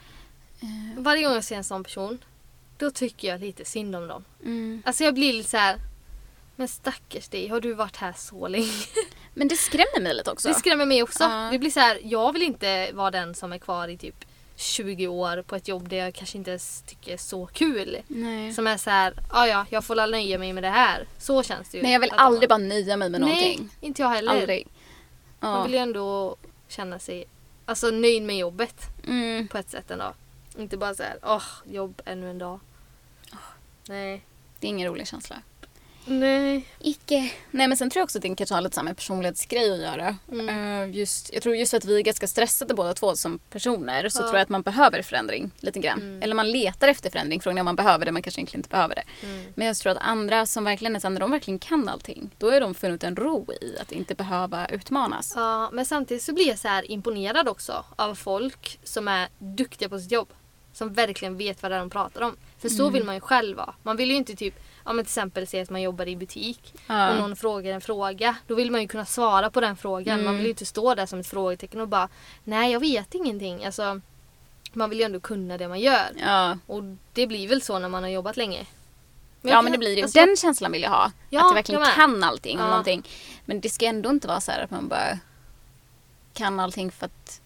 [0.97, 2.17] Varje gång jag ser en sån person
[2.77, 4.25] då tycker jag lite synd om dem.
[4.43, 4.83] Mm.
[4.85, 5.77] Alltså jag blir lite så här.
[6.55, 8.71] Men stackars dig, har du varit här så länge?
[9.33, 10.47] Men det skrämmer mig lite också.
[10.47, 11.23] Det skrämmer mig också.
[11.23, 11.49] Ja.
[11.51, 15.07] Det blir så här, jag vill inte vara den som är kvar i typ 20
[15.07, 17.97] år på ett jobb där jag kanske inte ens tycker är så kul.
[18.07, 18.53] Nej.
[18.53, 21.07] Som är så här, ja ja, jag får väl nöja mig med det här.
[21.17, 21.83] Så känns det ju.
[21.83, 23.69] Nej jag vill aldrig man- bara nöja mig med Nej, någonting.
[23.81, 24.31] inte jag heller.
[24.31, 24.67] Aldrig.
[25.39, 25.63] Man Ja.
[25.63, 26.35] vill ju ändå
[26.67, 27.25] känna sig
[27.65, 28.75] alltså, nöjd med jobbet
[29.07, 29.47] Mm.
[29.47, 30.13] på ett sätt ändå.
[30.57, 32.59] Inte bara så här, åh, jobb ännu en dag.
[33.87, 34.25] Nej.
[34.59, 35.41] Det är ingen rolig känsla.
[36.05, 36.65] Nej.
[36.79, 37.31] Icke.
[37.51, 40.15] Nej men sen tror jag också att det kanske har lite samma personlighetsgrej att göra.
[40.31, 40.49] Mm.
[40.89, 44.09] Eh, just, jag tror just för att vi är ganska stressade båda två som personer
[44.09, 44.23] så Ja.
[44.23, 46.01] tror jag att man behöver förändring lite grann.
[46.01, 46.21] Mm.
[46.23, 48.95] Eller man letar efter förändring från när man behöver det men kanske egentligen inte behöver
[48.95, 49.03] det.
[49.27, 49.45] Mm.
[49.55, 52.61] Men jag tror att andra som verkligen är när de verkligen kan allting då är
[52.61, 55.33] de funnit en ro i att inte behöva utmanas.
[55.35, 59.89] Ja, men samtidigt så blir jag så här imponerad också av folk som är duktiga
[59.89, 60.27] på sitt jobb.
[60.73, 62.35] Som verkligen vet vad det är de pratar om.
[62.59, 62.93] För så Mm.
[62.93, 63.73] vill man ju själv vara.
[63.83, 66.73] Man vill ju inte typ, ja men till exempel säga att man jobbar i butik
[66.87, 67.09] Ja.
[67.09, 68.35] och någon frågar en fråga.
[68.47, 70.13] Då vill man ju kunna svara på den frågan.
[70.13, 70.25] Mm.
[70.25, 72.09] Man vill ju inte stå där som ett frågetecken och bara
[72.43, 73.65] nej jag vet ingenting.
[73.65, 74.01] Alltså,
[74.73, 76.11] man vill ju ändå kunna det man gör.
[76.19, 76.57] Ja.
[76.67, 78.65] Och det blir väl så när man har jobbat länge.
[79.41, 80.01] jag ja kan- men det blir det.
[80.03, 81.11] alltså- Den känslan vill jag ha.
[81.29, 82.67] Ja, att jag verkligen jag kan allting Ja.
[82.67, 83.03] någonting.
[83.45, 85.19] Men det ska ändå inte vara så här att man bara
[86.33, 87.41] kan allting för att,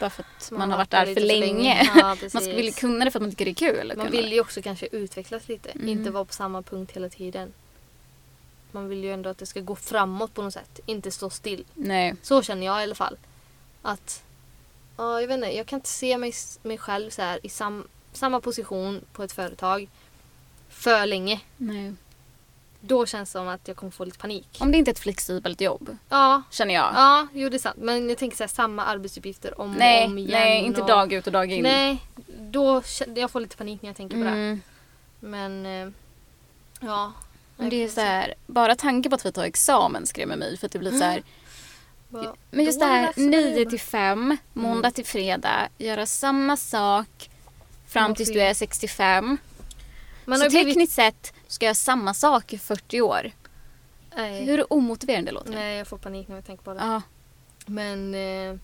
[0.00, 1.90] bara för att man, har varit där för länge.
[1.94, 3.92] Ja, man vilja kunna det för att man tycker det är kul.
[3.96, 5.70] Man vill ju också kanske utvecklas lite.
[5.70, 5.88] Mm.
[5.88, 7.52] Inte vara på samma punkt hela tiden.
[8.72, 10.80] Man vill ju ändå att det ska gå framåt på något sätt.
[10.86, 11.64] Inte stå still.
[11.74, 12.14] Nej.
[12.22, 13.16] Så känner jag i alla fall.
[13.82, 14.22] Att,
[14.96, 16.32] ja jag vet inte, jag kan inte se mig,
[16.62, 19.88] mig själv så här i sam, samma position på ett företag
[20.68, 21.40] för länge.
[21.56, 21.94] Nej.
[22.84, 24.58] Då känns det som att jag kommer få lite panik.
[24.60, 26.92] Om det inte är ett flexibelt jobb, Ja, känner jag.
[26.94, 27.76] ja jo det är sant.
[27.78, 30.30] Men jag tänker så här, samma arbetsuppgifter om nej, och om igen.
[30.30, 31.62] nej, inte och, dag ut och dag in.
[31.62, 31.98] Nej,
[32.38, 34.30] då känner jag får lite panik när jag tänker på det.
[34.30, 34.60] Mm.
[35.20, 35.88] Men, eh,
[36.80, 37.12] ja.
[37.56, 40.72] Det är så här, bara tanken på att vi tar examen skrämmer mig för att
[40.72, 41.22] det blir så här.
[42.50, 43.70] Men just det här läser jag 9 jobba.
[43.70, 47.30] till 5, måndag till fredag, göra samma sak
[47.88, 49.38] fram tills du är 65.
[50.24, 50.68] Man så har blivit...
[50.68, 53.30] tekniskt sett ska jag göra samma sak i 40 år.
[54.16, 54.44] Nej.
[54.44, 55.50] Hur omotiverande det låter.
[55.50, 56.80] Nej, jag får panik när jag tänker på det.
[56.80, 57.02] Ja,
[57.66, 58.56] Men eh,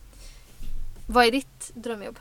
[1.07, 2.19] vad är ditt drömjobb?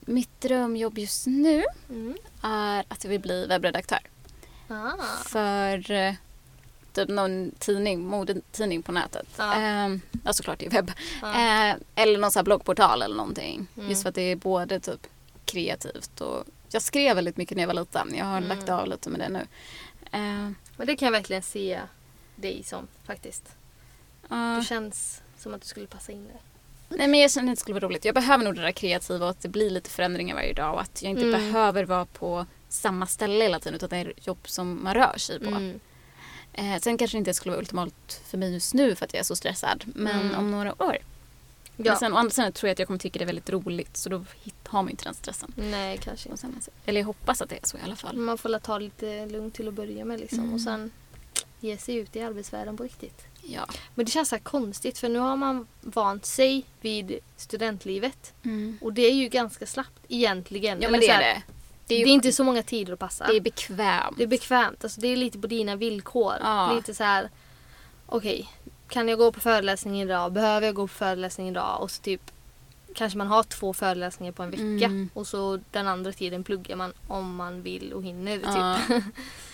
[0.00, 2.16] mitt drömjobb just nu Mm.
[2.42, 3.98] är att jag vill bli webbredaktör.
[4.68, 4.92] Ah.
[5.26, 6.14] För eh,
[6.92, 9.26] typ någon tidning, modetidning på nätet.
[9.36, 9.54] Ja.
[9.56, 10.92] Eh, ja såklart det är webb.
[11.22, 11.28] Ja.
[11.70, 13.66] Eh, eller någon sån här bloggportal eller någonting.
[13.76, 13.88] Mm.
[13.90, 15.06] Just för att det är både typ
[15.44, 18.14] kreativt och jag skrev väldigt mycket när jag var liten.
[18.14, 18.48] Jag har Mm.
[18.48, 19.46] lagt av lite med det nu.
[20.12, 21.80] Eh, Men det kan jag verkligen se
[22.36, 23.56] dig som faktiskt.
[24.30, 24.36] Ja.
[24.36, 26.40] Det känns som att du skulle passa in där.
[26.98, 28.04] Nej men jag känner att det skulle vara roligt.
[28.04, 30.80] Jag behöver nog det där kreativa och att det blir lite förändringar varje dag och
[30.80, 31.40] att jag inte Mm.
[31.40, 35.38] behöver vara på samma ställe hela tiden utan det är jobb som man rör sig
[35.40, 35.46] på.
[35.50, 35.80] Mm.
[36.52, 39.20] Eh, sen kanske det inte skulle vara ultimat för mig just nu för att jag
[39.20, 39.84] är så stressad.
[39.94, 40.38] Men Mm.
[40.38, 40.98] om några år.
[41.84, 41.92] Ja.
[41.92, 43.96] Men sen å andra sidan tror jag att jag kommer tycka det är väldigt roligt
[43.96, 44.24] så då
[44.66, 45.52] har man inte den stressen.
[45.56, 46.62] Nej, kanske inte.
[46.62, 46.74] sätt.
[46.86, 48.16] Eller jag hoppas att det är så i alla fall.
[48.16, 50.38] Man får la ta lite lugnt till att börja med liksom.
[50.38, 50.54] Mm.
[50.54, 50.90] Och sen
[51.60, 53.26] ge sig ut i arbetsvärlden på riktigt.
[53.42, 53.66] Ja.
[53.94, 58.32] Men det känns så konstigt för nu har man vant sig vid studentlivet.
[58.44, 58.78] Mm.
[58.80, 60.82] Och det är ju ganska slappt egentligen.
[60.82, 61.42] Ja men det är här, det.
[61.86, 63.26] Det är, är, ju, inte så många tider att passa.
[63.26, 64.16] det är bekvämt.
[64.16, 64.84] Det är bekvämt.
[64.84, 66.34] Alltså det är lite på dina villkor.
[66.40, 66.72] Ja.
[66.74, 67.30] Lite så här.
[68.06, 68.48] Okej,
[68.92, 70.32] kan jag gå på föreläsning idag?
[70.32, 71.82] Behöver jag gå på föreläsning idag?
[71.82, 72.20] Och så typ
[72.94, 74.62] kanske man har två föreläsningar på en vecka.
[74.86, 75.10] Mm.
[75.14, 78.40] Och så den andra tiden pluggar man om man vill och hinner.
[78.44, 78.78] Ja.
[78.88, 79.04] Typ.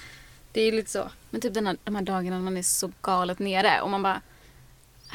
[0.53, 1.11] det är lite så.
[1.31, 4.20] Men typ den här, de här dagarna man är så galet nere och man bara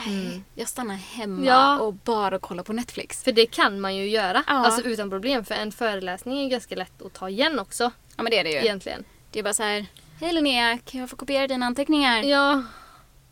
[0.08, 0.44] Mm.
[0.56, 1.80] jag stannar hemma Ja.
[1.80, 3.24] och bara kollar på Netflix.
[3.24, 4.44] För det kan man ju göra.
[4.48, 4.54] Ja.
[4.54, 5.46] Alltså utan problem.
[5.46, 7.84] För en föreläsning är ganska lätt att ta igen också.
[8.16, 8.58] Ja men det är det ju.
[8.58, 9.04] Egentligen.
[9.32, 9.86] Det är bara så här.
[10.20, 12.24] Hej Linnea, kan jag få kopiera dina anteckningar?
[12.24, 12.64] Ja.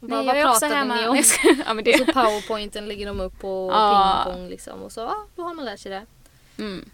[0.02, 0.96] Bara, Nej, jag är också hemma.
[0.96, 1.24] ni om?
[1.66, 1.92] Ja men det.
[2.02, 4.22] Och så powerpointen lägger de upp på Ja.
[4.26, 4.82] pingpong liksom.
[4.84, 6.06] Och så ja, då har man lärt sig det.
[6.64, 6.90] Mm.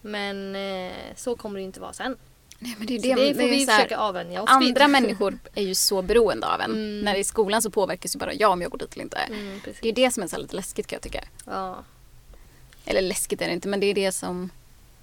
[0.00, 2.16] Men eh, så kommer det inte vara sen.
[2.58, 4.68] Nej, men det är Så det, det, får är vi här, försöka avvänja oss vid.
[4.68, 6.70] Andra människor är ju så beroende av en.
[6.70, 7.00] Mm.
[7.00, 9.16] När i skolan så påverkas ju bara jag om jag går dit eller inte.
[9.18, 9.60] Mm.
[9.82, 11.24] Det är det som är så lite läskigt kan jag tycka.
[11.46, 11.84] Ja.
[12.84, 14.50] Eller läskigt är det inte men det är det som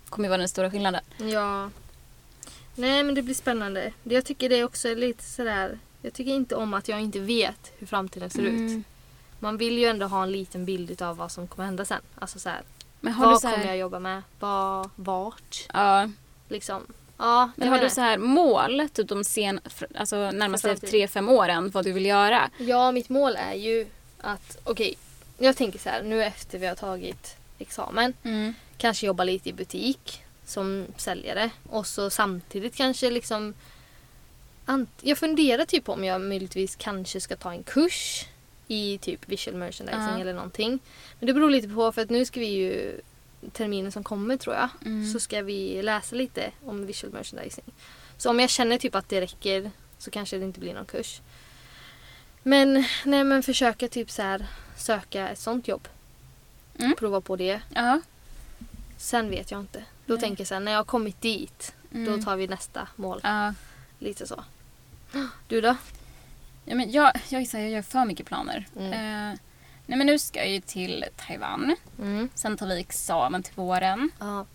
[0.10, 1.02] kommer vara den stora skillnaden.
[1.18, 1.70] ja.
[2.78, 3.94] Nej men det blir spännande.
[4.04, 5.80] Det- Jag tycker det också är lite sådär.
[6.06, 8.60] Jag tycker inte om att jag inte vet hur framtiden ser ut.
[8.60, 8.84] Mm.
[9.40, 12.02] Man vill ju ändå ha en liten bild av vad som kommer hända sen.
[12.16, 12.62] Alltså så här,
[13.00, 14.22] Men har du vad så här, kommer jag jobba med?
[14.40, 15.68] Vad, vart?
[15.74, 16.10] ja,
[16.48, 16.82] Liksom.
[17.18, 19.60] Ja, men har du så här mål, typ de sen,
[19.96, 22.50] alltså närmaste tre, fem åren, vad du vill göra?
[22.58, 23.88] Ja, mitt mål är ju
[24.22, 24.96] att, okej,
[25.38, 28.14] jag tänker så här, nu efter vi har tagit examen,
[28.78, 33.54] kanske jobba lite i butik som säljare och så samtidigt kanske liksom
[35.02, 38.26] jag funderar typ på om jag möjligtvis kanske ska ta en kurs
[38.68, 40.20] i typ visual merchandising Ja.
[40.20, 40.80] eller någonting.
[41.20, 43.02] Men det beror lite på för att nu ska vi ju
[43.52, 45.14] terminen som kommer tror jag Mm.
[45.14, 47.66] så ska vi läsa lite om visual merchandising.
[48.18, 51.22] Så om jag känner typ att det räcker så kanske det inte blir någon kurs.
[52.44, 54.46] Men nej men försöka typ så här
[54.78, 55.88] söka ett sånt jobb.
[56.80, 56.96] Mm.
[56.96, 57.62] Prova på det.
[57.74, 58.02] Ja.
[58.98, 59.84] Sen vet jag inte.
[60.06, 60.22] Då Nej.
[60.22, 62.18] tänker jag så här, när jag har kommit dit Mm.
[62.18, 63.20] då tar vi nästa mål.
[63.24, 63.54] ja.
[64.00, 64.44] Lite så.
[65.48, 65.76] Du då?
[66.66, 68.68] Ja, men jag, jag, jag gör för mycket planer.
[68.80, 68.94] Mm.
[68.94, 69.38] Eh,
[69.86, 71.76] nej, men nu ska jag ju till Taiwan.
[72.00, 72.30] Mm.
[72.36, 74.12] Sen tar vi examen till våren.
[74.20, 74.46] Ja,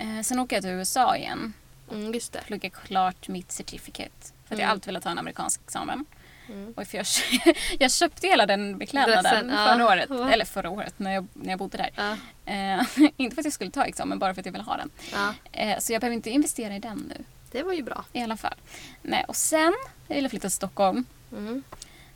[0.00, 1.52] Eh, sen åker jag till USA igen.
[1.92, 2.40] mm, just det.
[2.46, 4.10] Pluggar klart mitt certificate.
[4.44, 4.70] För att jag Mm.
[4.70, 6.04] alltid velat ta en amerikansk examen.
[6.48, 6.72] Mm.
[6.76, 7.06] Och för jag,
[7.80, 9.66] jag köpte hela den beklädnaden ja.
[9.66, 10.10] förra året.
[10.10, 10.32] Va?
[10.32, 11.90] Eller förra året när jag, när jag bodde där.
[11.94, 12.16] Ja,
[12.52, 12.82] Eh,
[13.16, 14.90] inte för att jag skulle ta examen, bara för att jag ville ha den.
[15.12, 17.24] ja, Eh, så jag behöver inte investera i den nu.
[17.52, 18.04] Det var ju bra.
[18.12, 18.54] I alla fall.
[19.02, 19.74] Nej, och sen
[20.08, 21.04] jag vill jag flytta till Stockholm.
[21.32, 21.62] Mm.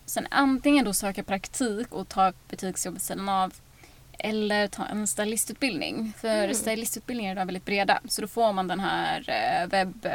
[0.07, 3.55] Sen antingen då söka praktik och ta ett butiksjobb vid sidan av.
[4.19, 6.13] Eller ta en stylistutbildning.
[6.19, 6.55] För Mm.
[6.55, 8.01] stylistutbildningar är idag väldigt breda.
[8.09, 10.07] Så då får man den här eh, webb,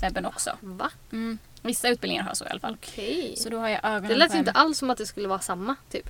[0.00, 0.56] webben också.
[0.60, 0.90] Va?
[1.12, 1.38] Mm.
[1.62, 2.76] Vissa utbildningar har så i alla fall.
[2.82, 3.34] Okej.
[3.36, 5.76] Så då har jag ögonen Det lät inte alls som att det skulle vara samma
[5.90, 6.08] typ.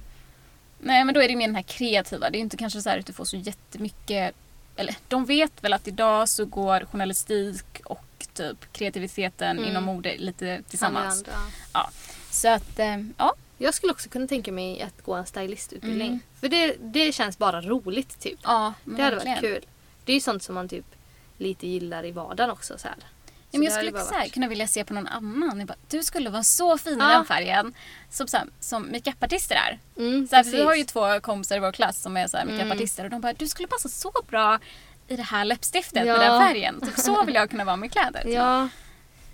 [0.79, 2.31] Nej men då är det mer den här kreativa.
[2.31, 4.35] Det är inte kanske så här att du får så jättemycket...
[4.77, 9.71] Eller de vet väl att idag så går journalistik och typ kreativiteten Mm.
[9.71, 11.15] inom mode lite tillsammans.
[11.27, 11.29] hand,
[11.73, 11.91] ja.
[12.31, 13.35] Så att eh, ja.
[13.59, 16.07] Jag skulle också kunna tänka mig att gå en stylistutbildning.
[16.09, 16.21] Mm.
[16.41, 18.39] För det, det känns bara roligt typ.
[18.43, 19.65] ja Det hade varit kul.
[20.05, 20.85] Det är ju sånt som man typ
[21.39, 22.79] lite gillar i vardagen också.
[22.79, 22.97] Så här.
[23.51, 25.59] Ja, men jag skulle så här, kunna vilja se på någon annan.
[25.59, 27.09] Jag bara, du skulle vara så fin i Ja.
[27.09, 27.75] den färgen.
[28.11, 29.79] Som, så här, som makeupartister är.
[29.97, 32.45] Mm, Så här, vi har ju två kompisar i vår klass som är så här
[32.45, 32.57] Mm.
[32.57, 34.59] makeupartister och de bara, du skulle passa så bra
[35.09, 36.19] i det här läppstiftet Ja.
[36.19, 36.81] med den färgen.
[36.81, 38.23] Typ så vill jag kunna vara med kläder.
[38.23, 38.33] typ.
[38.35, 38.69] Ja.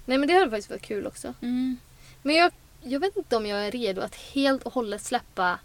[0.04, 1.34] Nej men det hade faktiskt varit kul också.
[1.42, 1.76] Mm.
[2.22, 5.58] Men jag, jag vet inte om jag är redo att helt och hållet släppa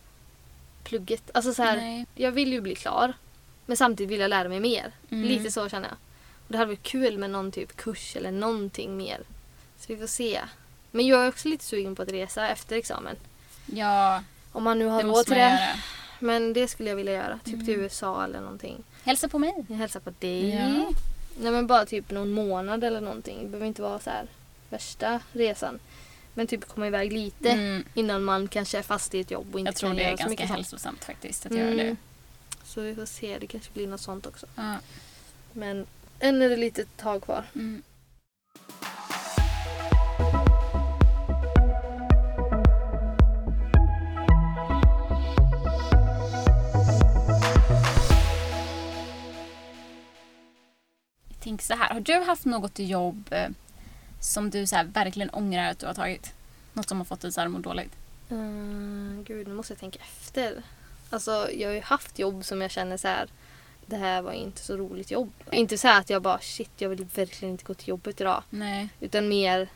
[0.83, 1.31] plugget.
[1.33, 2.05] Alltså så här, Nej.
[2.15, 3.13] jag vill ju bli klar.
[3.65, 4.91] Men samtidigt vill jag lära mig mer.
[5.09, 5.29] Mm.
[5.29, 5.97] Lite så känner jag.
[6.47, 9.19] Och det hade varit kul med någon typ kurs eller någonting mer.
[9.79, 10.41] Så vi får se.
[10.91, 13.15] Men jag är också lite sugen på att resa efter examen.
[13.65, 15.69] Ja, Om man nu har råd till det.
[16.19, 17.39] Men det skulle jag vilja göra.
[17.43, 17.81] Typ till Mm.
[17.81, 18.83] USA eller någonting.
[19.03, 19.53] Hälsa på mig.
[19.69, 20.49] Jag hälsar på dig.
[20.55, 20.91] Ja.
[21.39, 23.37] Nej men bara typ någon månad eller någonting.
[23.43, 24.27] Det behöver inte vara så här
[24.69, 25.79] värsta resan.
[26.33, 27.83] Men typ komma iväg lite Mm.
[27.93, 30.05] innan man kanske är fast i ett jobb och inte Jag tror kan det är
[30.05, 30.57] göra så ganska mycket sånt.
[30.57, 31.81] hälsosamt faktiskt att göra det.
[31.81, 31.97] Mm.
[32.63, 34.45] Så vi får se, det kanske blir något sånt också.
[34.55, 34.75] Ja.
[35.53, 35.85] Men
[36.19, 37.43] än är det lite tag kvar.
[37.55, 37.83] Mm.
[51.47, 51.93] Tänker så här.
[51.93, 53.49] Har du haft något jobb eh,
[54.19, 56.33] som du så här, verkligen ångrar att du har tagit?
[56.73, 57.95] Något som har fått dig så här att må dåligt?
[58.29, 60.63] Mm, gud, nu måste jag tänka efter.
[61.09, 63.27] Alltså, jag har ju haft jobb som jag känner så här.
[63.85, 65.31] Det här var inte så roligt jobb.
[65.51, 68.43] Inte så att jag bara shit, jag vill verkligen inte gå till jobbet idag.
[68.49, 68.89] Nej.
[68.99, 69.69] Utan mer,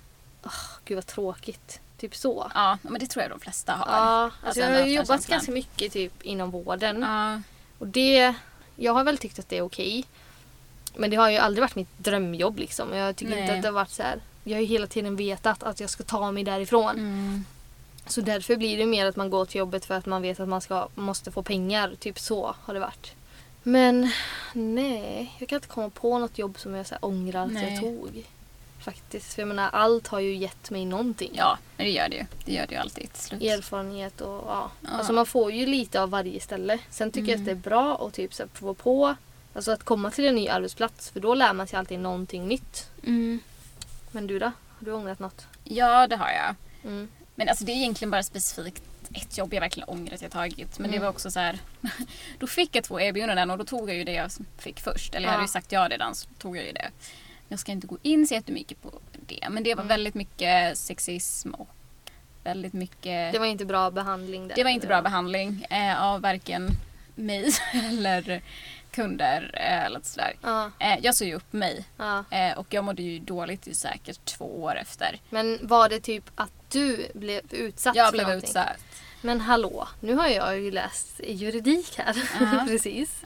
[0.44, 1.80] åh, gud vad tråkigt.
[1.98, 2.52] Typ så.
[2.54, 3.88] Ja, men det tror jag de flesta har.
[3.88, 7.02] Ja, alltså, Alltså jag har jobbat ganska mycket typ inom vården.
[7.02, 7.42] Ja.
[7.80, 8.34] Och det,
[8.76, 10.06] jag har väl tyckt att det är okej.
[10.96, 12.94] Men det har ju aldrig varit mitt drömjobb liksom.
[12.94, 13.56] Jag tycker inte Nej.
[13.56, 14.20] att det har varit så här.
[14.44, 16.90] Jag har ju hela tiden vetat att jag ska ta mig därifrån.
[16.90, 17.46] Mm.
[18.08, 20.48] Så därför blir det mer att man går till jobbet för att man vet att
[20.48, 21.94] man ska, måste få pengar.
[22.00, 23.14] Typ så har det varit.
[23.64, 24.12] Men
[24.54, 27.74] nej, jag kan inte komma på något jobb som jag så här ångrar att Nej.
[27.74, 28.26] jag tog.
[28.80, 29.34] Faktiskt.
[29.34, 31.32] För jag menar, allt har ju gett mig någonting.
[31.34, 32.26] ja, men det gör det ju.
[32.46, 33.42] Det gör det ju alltid till slut.
[33.42, 34.72] Erfarenhet och ja.
[34.82, 34.90] Ja.
[34.90, 36.80] Alltså man får ju lite av varje ställe.
[36.90, 39.16] Sen tycker jag att det är bra att typ så här prova på.
[39.54, 42.90] Alltså att komma till en ny arbetsplats för då lär man sig alltid någonting nytt.
[43.06, 43.40] Mm.
[44.12, 44.46] Men du då?
[44.46, 45.46] Har du ångrat något?
[45.64, 46.56] Ja, det har jag.
[46.84, 47.08] Mm.
[47.36, 48.84] Men alltså det är egentligen bara specifikt
[49.16, 50.80] ett jobb jag verkligen ångrar att jag tagit.
[50.80, 51.06] Men det Mm.
[51.06, 51.60] var också så här.
[52.40, 55.16] Då fick jag två erbjudanden och då tog jag ju det jag fick först.
[55.16, 55.34] Eller jag Ja.
[55.34, 56.90] hade ju sagt ja redan så tog jag ju det.
[57.48, 58.92] Jag ska inte gå in så jättemycket på
[59.28, 59.48] det.
[59.52, 59.88] Men det var Mm.
[59.88, 61.68] väldigt mycket sexism och
[62.44, 63.34] väldigt mycket...
[63.34, 64.56] Det var inte bra behandling där.
[64.56, 66.70] Det var inte bra behandling eh, av varken
[67.16, 68.42] mig eller
[68.92, 70.34] kunder eh, eller sådär.
[70.42, 72.24] Ja, Eh, jag såg ju upp mig ja.
[72.32, 75.20] eh, och jag mådde ju dåligt i säkert två år efter.
[75.30, 78.50] Men var det typ att du blev utsatt Jag blev någonting?
[78.50, 78.78] utsatt.
[79.22, 82.30] Men hallå, nu har jag ju läst juridik här.
[82.42, 82.66] Ja.
[82.68, 83.22] Precis.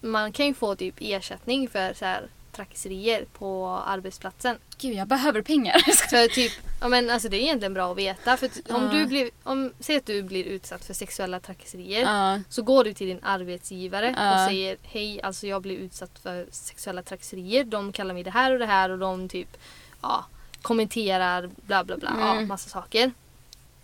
[0.00, 4.56] Man kan ju få typ ersättning för så här trakasserier på arbetsplatsen.
[4.78, 5.78] Gud, jag behöver pengar.
[6.10, 8.36] För typ, ja men alltså det är egentligen bra att veta.
[8.36, 8.88] För om Ja.
[8.92, 12.02] du blir, om, säg att du blir utsatt för sexuella trakasserier.
[12.02, 12.40] Ja.
[12.48, 14.32] Så går du till din arbetsgivare Ja.
[14.44, 17.64] och säger hej, alltså jag blir utsatt för sexuella trakasserier.
[17.64, 19.56] De kallar mig det här och det här och de typ
[20.02, 20.24] ja,
[20.62, 22.48] kommenterar bla bla bla, ja, Mm.
[22.48, 23.12] massa saker.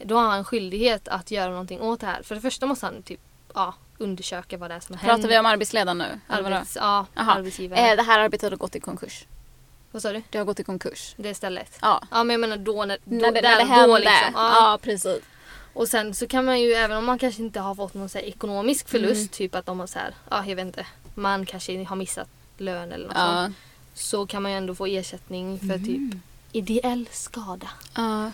[0.04, 2.22] Då har han skyldighet att göra någonting åt det här.
[2.22, 3.20] För det första måste han typ
[3.54, 5.12] ja, undersöka vad det är som har hänt.
[5.22, 6.20] Pratar vi om arbetsledaren nu?
[6.28, 7.32] Arbets, ja, Jaha.
[7.34, 7.90] arbetsgivare.
[7.90, 9.24] Eh, det här arbetet har gått i konkurs.
[9.90, 10.22] Vad sa du?
[10.30, 11.14] Det har gått i konkurs.
[11.16, 11.78] Det stället?
[11.82, 12.02] Ja.
[12.10, 13.98] Ja men jag menar då när, då, När det, där när det hände.
[13.98, 14.32] liksom.
[14.34, 14.70] Ja.
[14.72, 15.18] Ja, precis.
[15.74, 18.18] Och sen så kan man ju även om man kanske inte har fått någon så
[18.18, 19.28] ekonomisk förlust, Mm.
[19.28, 22.28] typ att de har så här, ja jag vet inte, man kanske har missat
[22.58, 23.54] lön eller något sånt.
[23.56, 23.64] Ja.
[23.94, 25.84] Så kan man ju ändå få ersättning för Mm.
[25.84, 26.20] typ
[26.52, 27.68] ideell skada.
[27.96, 28.30] Ja.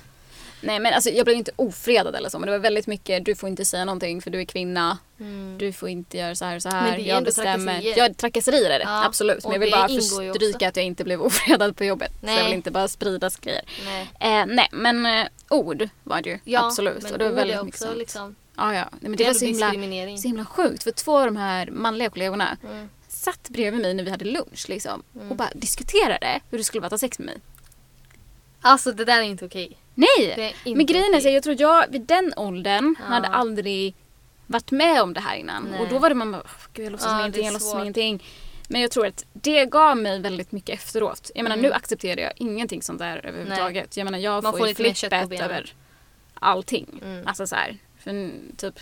[0.60, 3.34] Nej men alltså jag blev inte ofredad eller så men det var väldigt mycket du
[3.34, 4.98] får inte säga någonting för du är kvinna.
[5.20, 5.58] Mm.
[5.58, 6.96] Du får inte göra så här och så Men här.
[6.96, 7.72] det är jag bestämmer.
[7.72, 7.98] trakasserier.
[8.08, 8.84] Ja trakasserier är det.
[8.84, 9.44] Ja, Absolut.
[9.44, 12.12] Men jag vill bara förstryka att jag inte blev ofredad på jobbet.
[12.20, 12.36] Så Nej.
[12.36, 13.62] jag vill inte bara sprida grejer.
[13.84, 14.10] Nej.
[14.20, 16.38] Eh, nej men eh, ord var det ju.
[16.44, 17.02] Ja, Absolut.
[17.02, 18.84] men och det var väldigt mycket också liksom, Ja, ja.
[18.90, 20.82] Nej, men det det var så himla, så himla sjukt.
[20.82, 22.88] För två av de här manliga kollegorna Mm.
[23.08, 25.30] satt bredvid mig när vi hade lunch liksom, Mm.
[25.30, 27.36] och bara diskuterade hur det skulle vara att ha sex med mig.
[28.60, 29.78] Alltså det där är inte okej.
[30.18, 30.54] Nej!
[30.64, 33.04] Men grejen är så jag tror jag vid den åldern Ja.
[33.04, 33.94] hade aldrig
[34.46, 35.62] varit med om det här innan.
[35.70, 35.80] Nej.
[35.80, 38.22] Och då var det man bara, "Åh, gud jag låtsas Ja, ingenting, jag låtsas ingenting.
[38.68, 41.30] Men jag tror att det gav mig väldigt mycket efteråt.
[41.34, 41.66] Jag menar Mm.
[41.70, 43.96] nu accepterar jag ingenting sånt där överhuvudtaget.
[43.96, 45.72] Jag menar jag Man får, får ju flippet över
[46.34, 47.00] allting.
[47.04, 47.26] Mm.
[47.26, 48.74] Alltså så här, för typ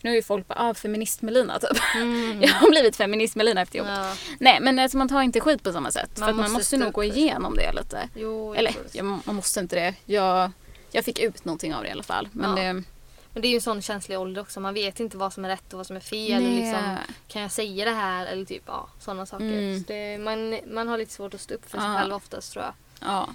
[0.00, 1.78] nu är ju folk bara, ah, feminist-Melina typ.
[1.94, 2.42] Mm.
[2.42, 3.92] Jag har blivit feminist-Melina efter jobbet.
[3.96, 4.14] Ja.
[4.40, 6.10] Nej men alltså, man tar inte skit på samma sätt.
[6.18, 8.08] Man för att man måste måste nog gå igenom det lite.
[8.14, 9.94] Jo, Eller jag, man måste inte det.
[10.04, 10.50] Jag,
[10.92, 12.28] jag fick ut någonting av det i alla fall.
[12.32, 12.56] Men Ja.
[12.62, 12.72] det,
[13.32, 14.60] Men det är ju en sån känslig ålder också.
[14.60, 16.42] Man vet inte vad som är rätt och vad som är fel.
[16.42, 16.56] Nej.
[16.60, 16.96] Liksom,
[17.28, 18.26] kan jag säga det här?
[18.26, 19.44] Eller typ ja, sådana saker.
[19.44, 19.78] Mm.
[19.80, 21.98] Så det, man, man har lite svårt att stå upp för sig Ja.
[21.98, 22.74] själv oftast tror jag.
[23.10, 23.28] ja.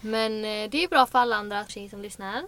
[0.00, 2.42] Men eh, det är bra för alla andra tjejer som lyssnar.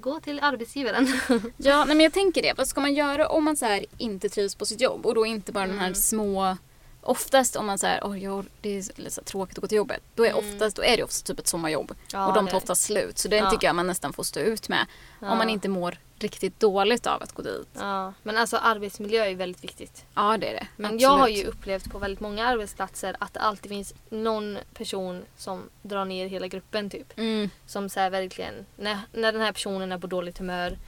[0.00, 1.08] Gå till arbetsgivaren.
[1.56, 2.54] Ja, nej, men jag tänker det.
[2.56, 5.06] Vad ska man göra om man så här inte trivs på sitt jobb?
[5.06, 5.94] Och då inte bara den här Mm.
[5.94, 6.56] små...
[7.02, 10.02] Oftast om man säger oh, jag, det är lite tråkigt att gå till jobbet.
[10.14, 10.44] Då är, Mm.
[10.52, 11.92] oftast, då är det oftast typ ett sommarjobb.
[12.12, 12.56] Ja, och de tar är det.
[12.56, 13.18] ofta slut.
[13.18, 13.50] Så den Ja.
[13.50, 14.86] tycker jag man nästan får stå ut med.
[15.20, 15.30] Ja.
[15.32, 17.68] Om man inte mår riktigt dåligt av att gå dit.
[17.78, 20.04] Ja, men alltså arbetsmiljö är väldigt viktigt.
[20.14, 20.66] Ja, det är det.
[20.76, 21.02] Men Absolut.
[21.02, 25.62] jag har ju upplevt på väldigt många arbetsplatser att det alltid finns någon person som
[25.82, 27.18] drar ner hela gruppen typ.
[27.18, 27.50] Mm.
[27.66, 30.78] Som här verkligen, när, när den här personen är på dåligt humör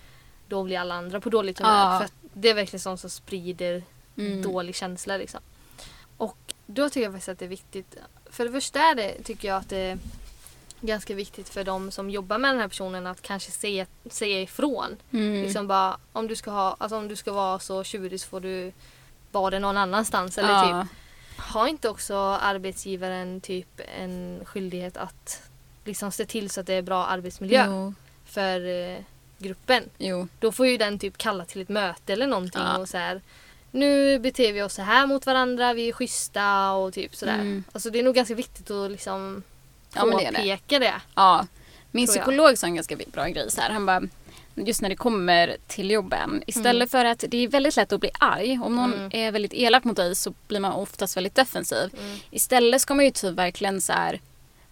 [0.48, 1.98] då blir alla andra på dåligt humör.
[2.00, 3.82] För det är verkligen sånt som sprider
[4.16, 4.42] Mm.
[4.42, 5.40] dålig känsla liksom.
[6.74, 7.96] Då tycker jag faktiskt att det är viktigt.
[8.30, 9.98] För det första är det, tycker jag att det är
[10.80, 14.96] ganska viktigt för de som jobbar med den här personen att kanske säga, säga ifrån.
[15.10, 15.42] Mm.
[15.42, 18.40] Liksom bara, om du ska ha, alltså om du ska vara så tjurig så får
[18.40, 18.72] du
[19.32, 20.38] vara det någon annanstans.
[20.38, 20.82] Eller ja.
[20.82, 20.92] typ,
[21.38, 25.42] har inte också arbetsgivaren typ en skyldighet att
[25.84, 27.94] liksom se till så att det är bra arbetsmiljö Jo.
[28.24, 28.98] för eh,
[29.38, 29.84] gruppen?
[29.98, 30.28] jo.
[30.38, 32.78] Då får ju den typ kalla till ett möte eller någonting Ja.
[32.78, 33.20] och så här,
[33.72, 37.34] nu beter vi oss så här mot varandra, vi är schyssta och typ sådär.
[37.34, 37.64] Mm.
[37.72, 39.42] Alltså det är nog ganska viktigt att liksom
[39.94, 40.30] Ja, men det det.
[40.36, 40.94] påpeka det.
[41.14, 41.46] Ja.
[41.90, 43.70] Min psykolog sa en ganska bra grej så här.
[43.70, 44.02] Han bara,
[44.54, 46.42] just när det kommer till jobben.
[46.46, 48.58] Istället för att det är väldigt lätt att bli arg.
[48.62, 49.10] Om någon Mm.
[49.14, 51.90] är väldigt elak mot dig så blir man oftast väldigt defensiv.
[51.98, 52.18] Mm.
[52.30, 54.20] Istället ska man ju typ verkligen så här,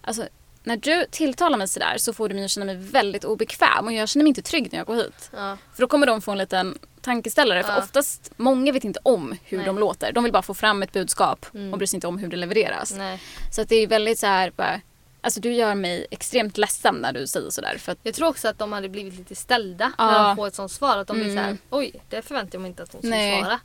[0.01, 0.27] alltså
[0.63, 3.93] när du tilltalar mig sådär så får du mig att känna mig väldigt obekväm och
[3.93, 5.29] jag känner mig inte trygg när jag går hit.
[5.35, 5.57] Ja.
[5.73, 7.63] För då kommer de få en liten tankeställare.
[7.63, 7.77] För Ja.
[7.79, 9.65] oftast, många vet inte om hur Nej.
[9.67, 10.11] de låter.
[10.11, 11.71] De vill bara få fram ett budskap Mm.
[11.73, 12.93] och bryr sig inte om hur det levereras.
[12.97, 13.21] Nej.
[13.51, 14.81] Så att det är väldigt så här, bara,
[15.21, 17.77] alltså du gör mig extremt ledsen när du säger sådär.
[17.77, 20.11] För att, Jag tror också att de hade blivit lite ställda Ja.
[20.11, 20.97] när de får ett sånt svar.
[20.97, 21.37] Att de blir Mm.
[21.37, 23.41] så här, oj, det förväntar jag mig inte att hon skulle Nej.
[23.41, 23.59] svara.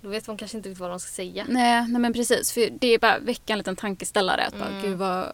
[0.00, 1.44] Då vet de kanske inte riktigt vad de ska säga.
[1.48, 2.52] nej, nej men precis.
[2.52, 4.44] För det är bara väcka en liten tankeställare.
[4.46, 4.82] Att bara, Mm.
[4.82, 5.32] gud vad,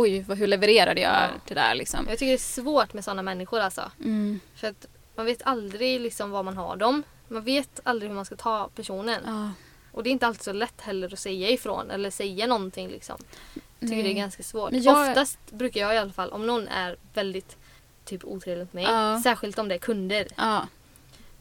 [0.00, 1.28] oj vad, hur levererade jag Ja.
[1.48, 2.06] det där liksom.
[2.08, 3.90] Jag tycker det är svårt med sådana människor alltså.
[4.04, 4.40] Mm.
[4.54, 7.02] För att man vet aldrig liksom var man har dem.
[7.28, 9.22] Man vet aldrig hur man ska ta personen.
[9.26, 9.50] Ja.
[9.92, 13.16] Och det är inte alltid så lätt heller att säga ifrån eller säga någonting liksom.
[13.54, 14.02] Jag tycker Nej.
[14.02, 14.70] det är ganska svårt.
[14.70, 17.56] Men jag- Oftast brukar jag i alla fall, om någon är väldigt
[18.04, 19.20] typ otrevlig mot mig, Ja.
[19.24, 20.66] särskilt om det är kunder, Ja.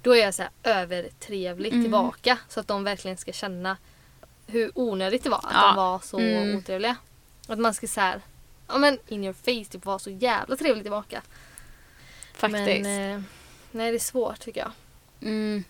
[0.01, 1.83] då är jag så här övertrevlig Mm.
[1.83, 3.77] tillbaka så att de verkligen ska känna
[4.47, 6.57] hur onödigt det var att de var så Mm.
[6.57, 6.95] otrevliga.
[7.47, 8.21] Att man ska så här,
[8.67, 11.21] ja men in your face, typ vara så jävla trevlig tillbaka.
[12.33, 12.81] Faktiskt.
[12.83, 13.21] Men eh,
[13.71, 14.71] nej det är svårt tycker jag.
[15.21, 15.63] Mm.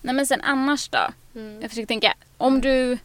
[0.00, 0.98] Nej men sen annars då?
[1.34, 1.60] Mm.
[1.62, 2.14] Jag försöker tänka.
[2.36, 2.98] Om du,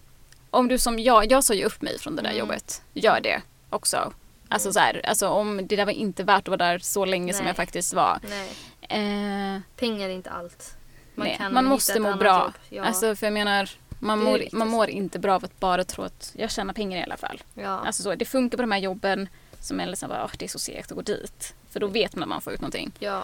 [0.49, 2.39] om du som jag, jag sa ju upp mig från det där Mm.
[2.39, 2.81] jobbet.
[2.93, 4.13] Gör det också.
[4.49, 7.33] Alltså så här, alltså om det där var inte värt att vara där så länge
[7.33, 7.49] som Nej.
[7.49, 8.19] jag faktiskt var.
[8.29, 8.51] Nej,
[8.89, 10.77] Eh, pengar är inte allt.
[11.15, 12.53] nej, kan man måste må bra.
[12.69, 12.83] Ja.
[12.83, 13.69] Alltså för jag menar,
[14.05, 17.03] man mår, man mår inte bra av att bara tro att jag tjänar pengar i
[17.03, 17.41] alla fall.
[17.53, 17.67] ja.
[17.69, 20.49] Alltså så, det funkar på de här jobben som är liksom bara, "Åh, det är
[20.49, 21.53] så segt att gå dit.
[21.69, 22.91] För då vet man att man får ut någonting.
[22.99, 23.23] ja.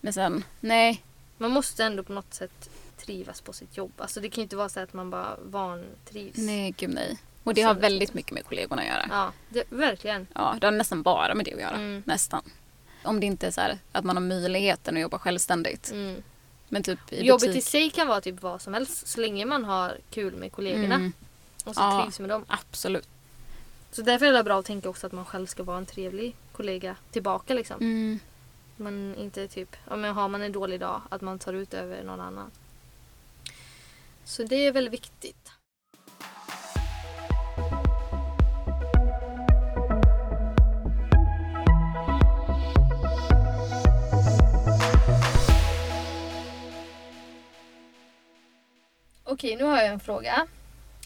[0.00, 1.02] Men sen, nej.
[1.38, 3.92] Man måste ändå på något sätt trivas på sitt jobb.
[3.98, 6.36] Alltså det kan ju inte vara så att man bara vantrivs.
[6.36, 7.18] Nej, gud nej.
[7.44, 9.06] Och det har väldigt mycket med kollegorna att göra.
[9.10, 10.26] Ja, det, verkligen.
[10.34, 11.74] Ja, det har nästan bara med det att göra.
[11.74, 12.02] Mm.
[12.06, 12.42] Nästan.
[13.04, 15.90] Om det inte är så här att man har möjligheten att jobba självständigt.
[15.92, 16.22] Mm.
[16.72, 17.64] Men typ i Jobbet i butik.
[17.64, 21.12] sig kan vara typ vad som helst så länge man har kul med kollegorna Mm,
[21.64, 22.02] och så Ja.
[22.02, 22.44] trivs med dem.
[22.48, 23.08] absolut.
[23.90, 26.36] Så därför är det bra att tänka också att man själv ska vara en trevlig
[26.52, 27.76] kollega tillbaka liksom.
[27.80, 28.18] Mm.
[28.76, 32.02] Men inte typ, ja, men har man en dålig dag, att man tar ut över
[32.04, 32.50] någon annan.
[34.24, 35.50] Så det är väldigt viktigt.
[49.42, 50.46] Okej, nu har jag en fråga.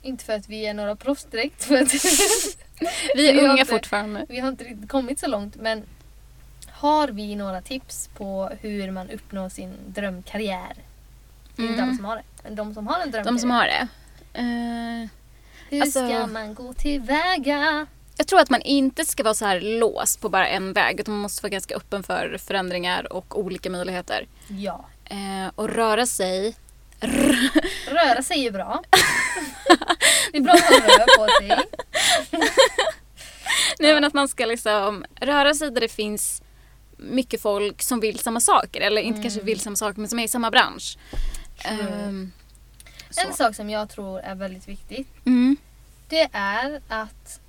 [0.03, 1.65] Inte för att vi är några proffs direkt.
[1.65, 1.93] För att
[3.15, 4.27] Vi är Vi unga inte- fortfarande.
[4.29, 5.83] vi har inte riktigt kommit så långt men
[6.71, 10.75] har vi några tips på hur man uppnår sin drömkarriär?
[11.57, 11.89] Det är inte Mm.
[11.89, 12.23] alla som har det.
[12.43, 13.33] Men de som har en drömkarriär.
[13.33, 13.89] De som har det.
[14.35, 15.09] Eh,
[15.71, 17.87] Hur alltså- ska man gå tillväga?
[18.17, 21.01] jag tror att man inte ska vara så här låst på bara en väg.
[21.01, 24.27] Utan man måste vara ganska öppen för förändringar och olika möjligheter.
[24.49, 24.85] Ja.
[25.05, 26.55] Eh, och röra sig.
[27.87, 28.83] Röra sig är bra.
[30.33, 31.65] det är bra att man rör på sig.
[33.79, 36.43] Nej men att man ska liksom röra sig där det finns
[36.97, 38.81] mycket folk som vill samma saker.
[38.81, 40.99] Eller inte kanske vill samma saker men som är i samma bransch.
[43.11, 43.21] Så.
[43.21, 45.57] En sak som jag tror är väldigt viktigt Mm.
[46.09, 47.41] det är att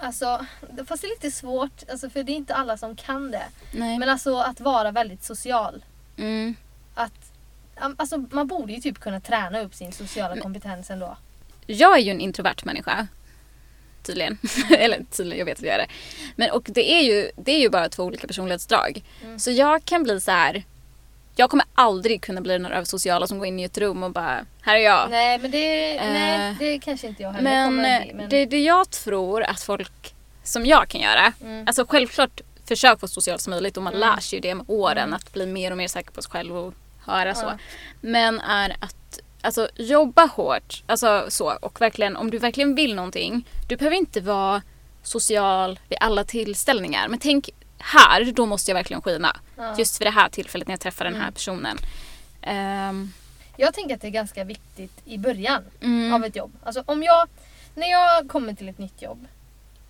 [0.00, 0.46] Alltså,
[0.86, 3.44] fast det är lite svårt, alltså, för det är inte alla som kan det.
[3.72, 3.98] Nej.
[3.98, 5.84] Men alltså att vara väldigt social.
[6.16, 6.54] Mm.
[7.96, 11.16] Alltså, man borde ju typ kunna träna upp sin sociala kompetens ändå.
[11.66, 13.06] Jag är ju en introvert människa.
[14.02, 14.38] Tydligen.
[14.78, 15.86] Eller tydligen, jag vet att jag är det.
[16.36, 19.02] Men och det är ju, det är ju bara två olika personlighetsdrag.
[19.24, 19.38] Mm.
[19.38, 20.62] Så jag kan bli så här.
[21.36, 24.10] Jag kommer aldrig kunna bli den här översociala som går in i ett rum och
[24.10, 25.10] bara, här är jag.
[25.10, 28.10] Nej men det, Eh, nej, det kanske inte jag heller Men, kommer bli.
[28.10, 31.32] eh, Men, Det, det jag tror att folk som jag kan göra.
[31.40, 31.66] Mm.
[31.66, 34.08] Alltså självklart försök vara så social som möjligt och man Mm.
[34.08, 34.98] lär sig ju det med åren.
[34.98, 35.12] Mm.
[35.14, 36.74] Att bli mer och mer säker på sig själv och
[37.06, 37.46] höra så.
[37.46, 37.58] Ja.
[38.00, 40.82] Men är att alltså, jobba hårt.
[40.86, 41.52] Alltså så.
[41.62, 43.48] Och verkligen om du verkligen vill någonting.
[43.68, 44.62] Du behöver inte vara
[45.02, 47.08] social vid alla tillställningar.
[47.08, 49.36] Men tänk här, då måste jag verkligen skina.
[49.56, 49.74] ja.
[49.78, 51.34] Just för det här tillfället när jag träffar den här Mm.
[51.34, 51.78] personen.
[52.42, 53.12] Ehm,
[53.56, 56.52] Jag tänker att det är ganska viktigt i början mm, av ett jobb.
[56.64, 57.28] Alltså om jag,
[57.74, 59.26] när jag kommer till ett nytt jobb.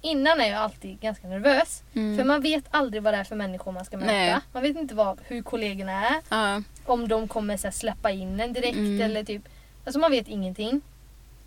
[0.04, 1.82] Innan är jag alltid ganska nervös.
[1.94, 4.12] mm, För man vet aldrig vad det är för människor man ska möta.
[4.12, 4.36] Nej.
[4.52, 6.14] Man vet inte vad, hur kollegorna är.
[6.28, 9.00] ja, Om de kommer så här, släppa in en direkt Mm.
[9.02, 9.42] eller typ.
[9.84, 10.80] Alltså man vet ingenting.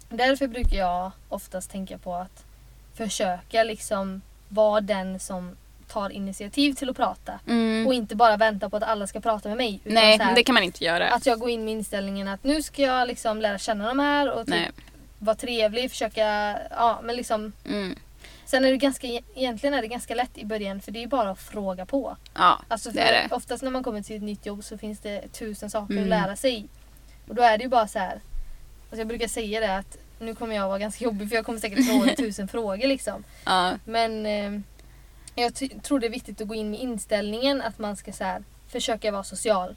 [0.09, 2.43] Därför brukar jag oftast tänka på att
[2.93, 5.55] försöka liksom vara den som
[5.87, 7.39] tar initiativ till att prata.
[7.47, 7.87] Mm.
[7.87, 9.79] Och inte bara vänta på att alla ska prata med mig.
[9.83, 11.09] Utan Nej, här, det kan man inte göra.
[11.09, 14.31] Att jag går in med inställningen att nu ska jag liksom lära känna de här
[14.31, 14.75] och typ
[15.19, 17.53] vara trevlig, försöka, ja men liksom.
[17.69, 17.95] Mm.
[18.47, 21.29] Sen är det ganska, egentligen är det ganska lätt i början för det är bara
[21.29, 22.17] att fråga på.
[22.33, 23.35] Ja, Alltså det är det.
[23.35, 26.03] Oftast när man kommer till ett nytt jobb så finns det tusen saker Mm.
[26.03, 26.67] att lära sig.
[27.27, 28.11] Och då är det ju bara så här.
[28.13, 31.59] Alltså jag brukar säga det att nu kommer jag vara ganska jobbig för jag kommer
[31.59, 33.23] säkert fråga tusen frågor liksom.
[33.45, 33.73] Ja.
[33.85, 34.59] Men eh,
[35.35, 38.43] jag tror det är viktigt att gå in med inställningen att man ska så här,
[38.67, 39.75] försöka vara social.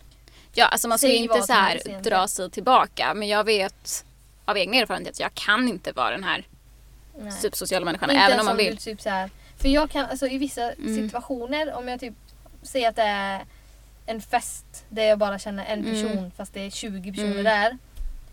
[0.54, 3.14] Ja, alltså man ska Säg inte så här dra sig tillbaka.
[3.14, 4.04] Men jag vet
[4.44, 6.44] av egen erfarenhet att jag kan inte vara den här
[7.20, 7.32] Nej.
[7.32, 8.10] supersociala människan.
[8.10, 8.76] Inte även om man du vill.
[8.76, 10.94] Typ så här, för jag kan, alltså i vissa Mm.
[10.96, 12.14] situationer om jag typ
[12.62, 13.40] säger att det är
[14.06, 15.92] en fest där jag bara känner en Mm.
[15.92, 17.44] person fast det är 20 personer Mm.
[17.44, 17.78] där.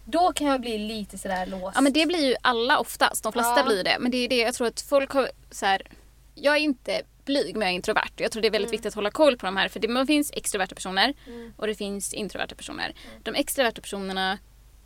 [0.06, 1.76] Då kan jag bli lite sådär låst.
[1.76, 3.24] Ja men det blir ju alla oftast.
[3.24, 3.64] De flesta Ja.
[3.66, 3.98] blir det.
[4.00, 5.82] Men det är det jag tror att folk har så här.
[6.36, 8.12] Jag är inte blyg men jag är introvert.
[8.16, 8.72] Jag tror det är väldigt Mm.
[8.72, 9.68] viktigt att hålla koll på de här.
[9.70, 11.54] För det man finns extroverta personer Mm.
[11.58, 12.94] och det finns introverta personer.
[13.24, 14.38] De extroverta personerna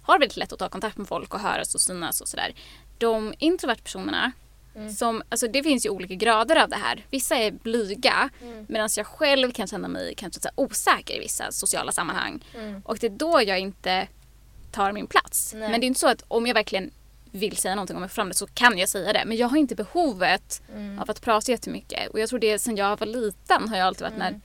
[0.01, 2.53] har väldigt lätt att ta kontakt med folk och höras och synas och sådär.
[3.01, 4.31] De introverta personerna
[4.75, 4.91] Mm.
[4.93, 7.05] som, alltså det finns ju olika grader av det här.
[7.09, 8.65] Vissa är blyga Mm.
[8.69, 12.45] medan jag själv kan känna mig kanske så osäker i vissa sociala sammanhang.
[12.55, 12.81] Mm.
[12.85, 14.07] Och det är då jag inte
[14.71, 15.53] tar min plats.
[15.53, 15.69] Nej.
[15.71, 16.91] Men det är inte så att om jag verkligen
[17.31, 19.23] vill säga någonting om får fram det så kan jag säga det.
[19.25, 20.99] Men jag har inte behovet Mm.
[20.99, 22.09] av att prata jättemycket.
[22.09, 24.41] Och jag tror det sen jag var liten har jag alltid varit när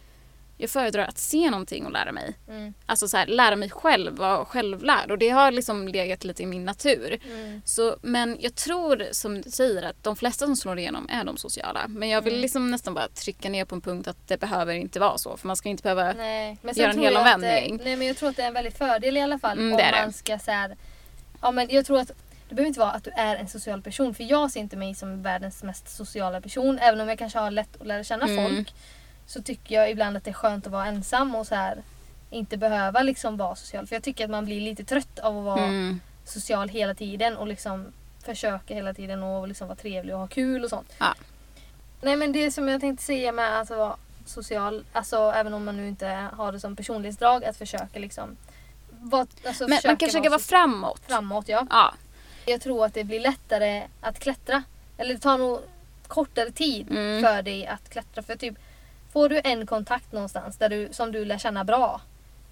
[0.58, 2.34] jag föredrar att se någonting och lära mig.
[2.48, 2.74] Mm.
[2.86, 5.10] Alltså så här, lära mig själv, vara självlärd.
[5.10, 7.18] Och det har liksom legat lite i min natur.
[7.30, 7.62] Mm.
[7.64, 11.36] Så, men jag tror som du säger att de flesta som slår igenom är de
[11.36, 11.84] sociala.
[11.88, 12.42] Men jag vill Mm.
[12.42, 15.36] liksom nästan bara trycka ner på en punkt att det behöver inte vara så.
[15.36, 16.12] För man ska inte behöva...
[16.12, 16.58] Nej.
[16.62, 17.76] Men Göra en helomvändning.
[17.78, 19.74] det- Nej men jag tror att det är en väldig fördel i alla fall Mm,
[19.74, 20.76] om man ska så här,
[21.42, 22.10] Ja men jag tror att
[22.48, 24.94] det behöver inte vara att du är en social person för jag ser inte mig
[24.94, 28.44] som världens mest sociala person även om jag kanske har lätt att lära känna Mm.
[28.56, 28.74] folk.
[29.26, 31.82] Så tycker jag ibland att det är skönt att vara ensam och så här
[32.30, 33.86] inte behöva liksom vara social.
[33.86, 36.00] För jag tycker att man blir lite trött av att vara Mm.
[36.24, 37.92] social hela tiden och liksom
[38.24, 40.92] försöka hela tiden och liksom vara trevlig och ha kul och sånt.
[40.98, 41.14] Ja.
[42.00, 43.96] Nej men det som jag tänkte säga med att vara
[44.26, 48.36] social, alltså även om man nu inte har det som personlighetsdrag, att försöka liksom
[49.00, 51.00] vara, alltså Men man kanske ska vara framåt.
[51.06, 51.48] framåt.
[51.48, 51.66] Ja.
[51.70, 51.94] Ja.
[52.46, 54.62] Jag tror att det blir lättare att klättra.
[54.98, 55.60] Eller det tar nog
[56.08, 57.22] kortare tid Mm.
[57.22, 58.22] för dig att klättra.
[58.22, 58.54] För typ,
[59.16, 62.00] får du en kontakt någonstans där du, som du lär känna bra,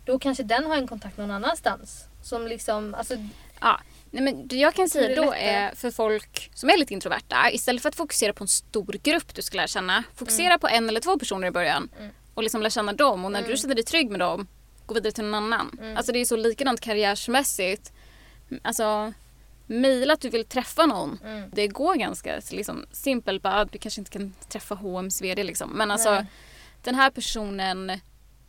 [0.04, 2.04] då kanske den har en kontakt någon annanstans.
[2.22, 3.14] Som liksom, alltså,
[3.60, 3.80] ja.
[4.10, 5.40] Nej, men det jag kan det säga är då lättare.
[5.48, 9.34] är för folk som är lite introverta, istället för att fokusera på en stor grupp
[9.34, 12.10] du ska lära känna, fokusera på en eller två personer i början Mm.
[12.34, 13.24] och liksom lära känna dem.
[13.24, 13.50] Och när Mm.
[13.50, 14.46] du känner dig trygg med dem,
[14.86, 15.78] gå vidare till någon annan.
[15.80, 15.96] Mm.
[15.96, 17.92] Alltså det är så likadant karriärsmässigt.
[18.62, 19.12] Alltså,
[19.66, 21.18] mejla att du vill träffa någon.
[21.24, 23.42] mm, Det går ganska liksom, simpelt.
[23.42, 25.70] Bara, du kanske inte kan träffa H&M's VD liksom.
[25.70, 26.26] Men alltså, Nej.
[26.84, 28.00] Den här personen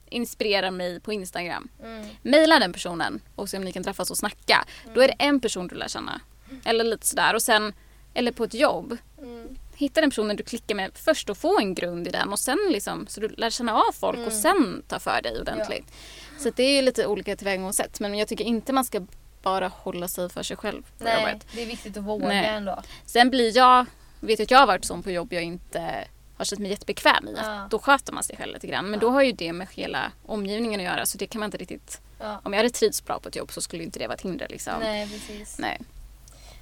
[0.09, 1.67] inspirerar mig på Instagram.
[1.83, 4.65] mm, Maila den personen och se om ni kan träffas och snacka.
[4.93, 6.21] Då är det en person du lär känna.
[6.65, 7.33] Eller lite sådär.
[7.33, 7.73] Och sen,
[8.13, 8.97] eller på ett jobb.
[9.21, 12.39] mm, Hitta den personen du klickar med först och få en grund i den och
[12.39, 14.41] sen liksom så du lär känna av folk och Mm.
[14.41, 15.91] sen ta för dig ordentligt.
[16.39, 19.05] Så att det är lite olika tillvägagångssätt men jag tycker inte man ska
[19.43, 21.47] bara hålla sig för sig själv på Nej, jobbet.
[21.53, 22.45] det är viktigt att våga Nej.
[22.45, 22.81] ändå.
[23.05, 23.85] Sen blir jag,
[24.19, 26.07] vet att jag har varit sån på jobb jag inte
[26.37, 27.33] har känt mig jättebekväm i.
[27.37, 27.67] Ja.
[27.69, 28.85] Då sköter man sig själv lite grann.
[28.85, 28.99] Men Ja.
[28.99, 32.01] då har ju det med hela omgivningen att göra så det kan man inte riktigt...
[32.19, 32.39] Ja.
[32.43, 34.47] Om jag hade trivts bra på ett jobb så skulle inte det vara ett hinder
[34.49, 34.73] liksom.
[34.79, 35.59] Nej, precis.
[35.59, 35.81] Nej.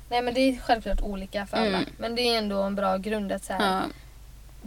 [0.10, 1.78] Nej men det är självklart olika för alla.
[1.78, 1.90] Mm.
[1.98, 3.84] Men det är ändå en bra grund att så här,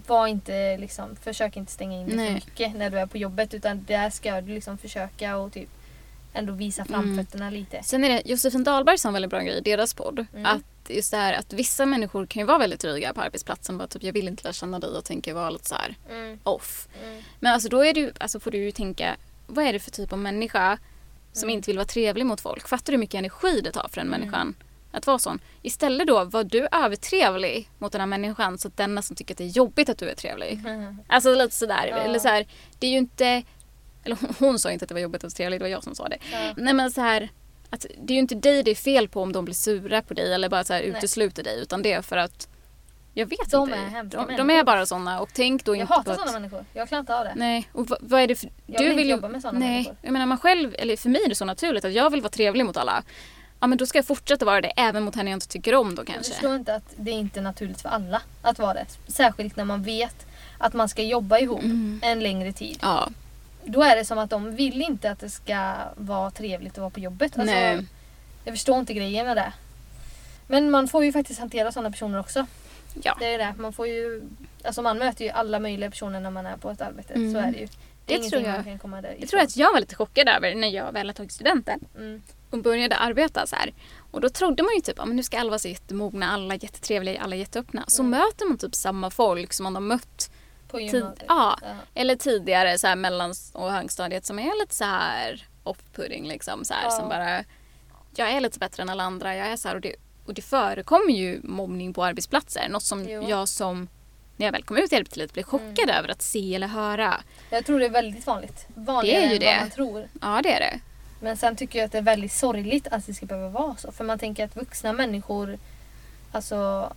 [0.06, 3.54] var inte liksom, försök inte stänga in dig för mycket när du är på jobbet
[3.54, 5.68] utan där ska du liksom försöka och typ
[6.36, 6.92] ändå visa Mm.
[6.92, 7.82] framfötterna lite.
[7.82, 10.26] Sen är det Josefin Dahlberg som har en väldigt bra grej i deras podd.
[10.32, 10.46] Mm.
[10.46, 13.78] Att just det här att vissa människor kan ju vara väldigt dryga på arbetsplatsen.
[13.78, 16.38] Bara typ jag vill inte lära känna dig och tänker vara lite så här Mm,
[16.42, 16.88] off.
[17.04, 19.16] mm, Men alltså då är ju, alltså får du ju tänka
[19.46, 20.78] vad är det för typ av människa
[21.32, 21.56] som Mm.
[21.56, 22.68] inte vill vara trevlig mot folk?
[22.68, 24.20] Fattar du hur mycket energi det tar för den Mm.
[24.20, 24.54] människan
[24.92, 25.38] att vara sån?
[25.62, 29.38] Istället då var du övertrevlig mot den här människan så att den nästan tycker att
[29.38, 30.52] det är jobbigt att du är trevlig.
[30.66, 30.98] mm.
[31.08, 31.86] Alltså lite sådär.
[31.90, 31.96] Ja.
[31.96, 32.46] Eller så här,
[32.78, 33.42] det är ju inte...
[34.06, 35.84] Eller hon- hon sa inte att det var jobbigt att vara trevlig, det var jag
[35.84, 36.18] som sa det.
[36.32, 36.54] Ja.
[36.56, 37.28] Nej men så här,
[37.70, 40.14] att det är ju inte dig det är fel på om de blir sura på
[40.14, 42.48] dig eller bara så här utesluter dig utan det är för att
[43.14, 43.76] jag vet De inte.
[43.78, 44.60] är hemska de, de människor.
[44.60, 46.64] är bara såna och tänk då Jag inte på hatar sådana människor.
[46.74, 47.32] Jag klarar inte av det.
[47.36, 48.50] Nej, och vad, vad är det för...
[48.66, 49.96] Jag vill inte jobba med såna Nej, människor.
[50.02, 52.30] jag menar man själv, eller för mig är det så naturligt att jag vill vara
[52.30, 53.02] trevlig mot alla.
[53.60, 55.94] Ja men då ska jag fortsätta vara det även mot henne jag inte tycker om
[55.94, 56.32] då Jag kanske.
[56.32, 58.86] förstår inte att det är inte är naturligt för alla att vara det.
[59.08, 60.26] Särskilt när man vet
[60.58, 62.00] att man ska jobba ihop Mm.
[62.02, 62.78] en längre tid.
[62.82, 63.08] Ja,
[63.66, 66.90] Då är det som att de vill inte att det ska vara trevligt att vara
[66.90, 67.38] på jobbet.
[67.38, 67.86] Alltså, nej.
[68.44, 69.52] Jag förstår inte grejen med det.
[70.46, 72.46] Men man får ju faktiskt hantera sådana personer också.
[73.02, 73.16] Ja.
[73.20, 73.54] Det är det.
[73.58, 74.22] Man får ju...
[74.64, 77.14] Alltså man möter ju alla möjliga personer när man är på ett arbete.
[77.14, 77.32] Mm.
[77.32, 77.68] Så är det ju.
[78.06, 78.64] Det är tror jag.
[78.64, 81.32] Kan komma Jag tror att jag var lite chockad över när jag väl har tagit
[81.32, 82.22] studenten Mm.
[82.50, 83.74] och började arbeta så här.
[84.10, 87.20] Och då trodde man ju typ att nu ska alla vara så jättemogna, alla jättetrevliga,
[87.20, 87.84] alla jätteöppna.
[87.86, 88.10] Så Mm.
[88.10, 90.30] möter man typ samma folk som man har mött
[90.68, 91.24] På gymnasiet.
[91.28, 91.58] ja,
[91.94, 96.74] eller tidigare så här mellan och högstadiet som är lite så här off-putting liksom så
[96.74, 96.90] här Ja.
[96.90, 97.44] som bara
[98.16, 99.94] jag är lite bättre än alla andra, jag är så här och det,
[100.26, 102.68] och det förekommer ju mobbning på arbetsplatser.
[102.68, 103.24] Något som Jo.
[103.28, 103.88] jag som
[104.36, 105.96] när jag väl kom ut i arbetslivet blev chockad Mm.
[105.96, 107.20] över att se eller höra.
[107.50, 108.66] Jag tror det är väldigt vanligt.
[108.74, 109.46] Vanligare Det är ju än det.
[109.46, 110.08] vad man tror.
[110.22, 110.80] Ja det är det.
[111.20, 113.92] Men sen tycker jag att det är väldigt sorgligt att det ska behöva vara så.
[113.92, 115.58] För man tänker att vuxna människor,
[116.32, 116.92] alltså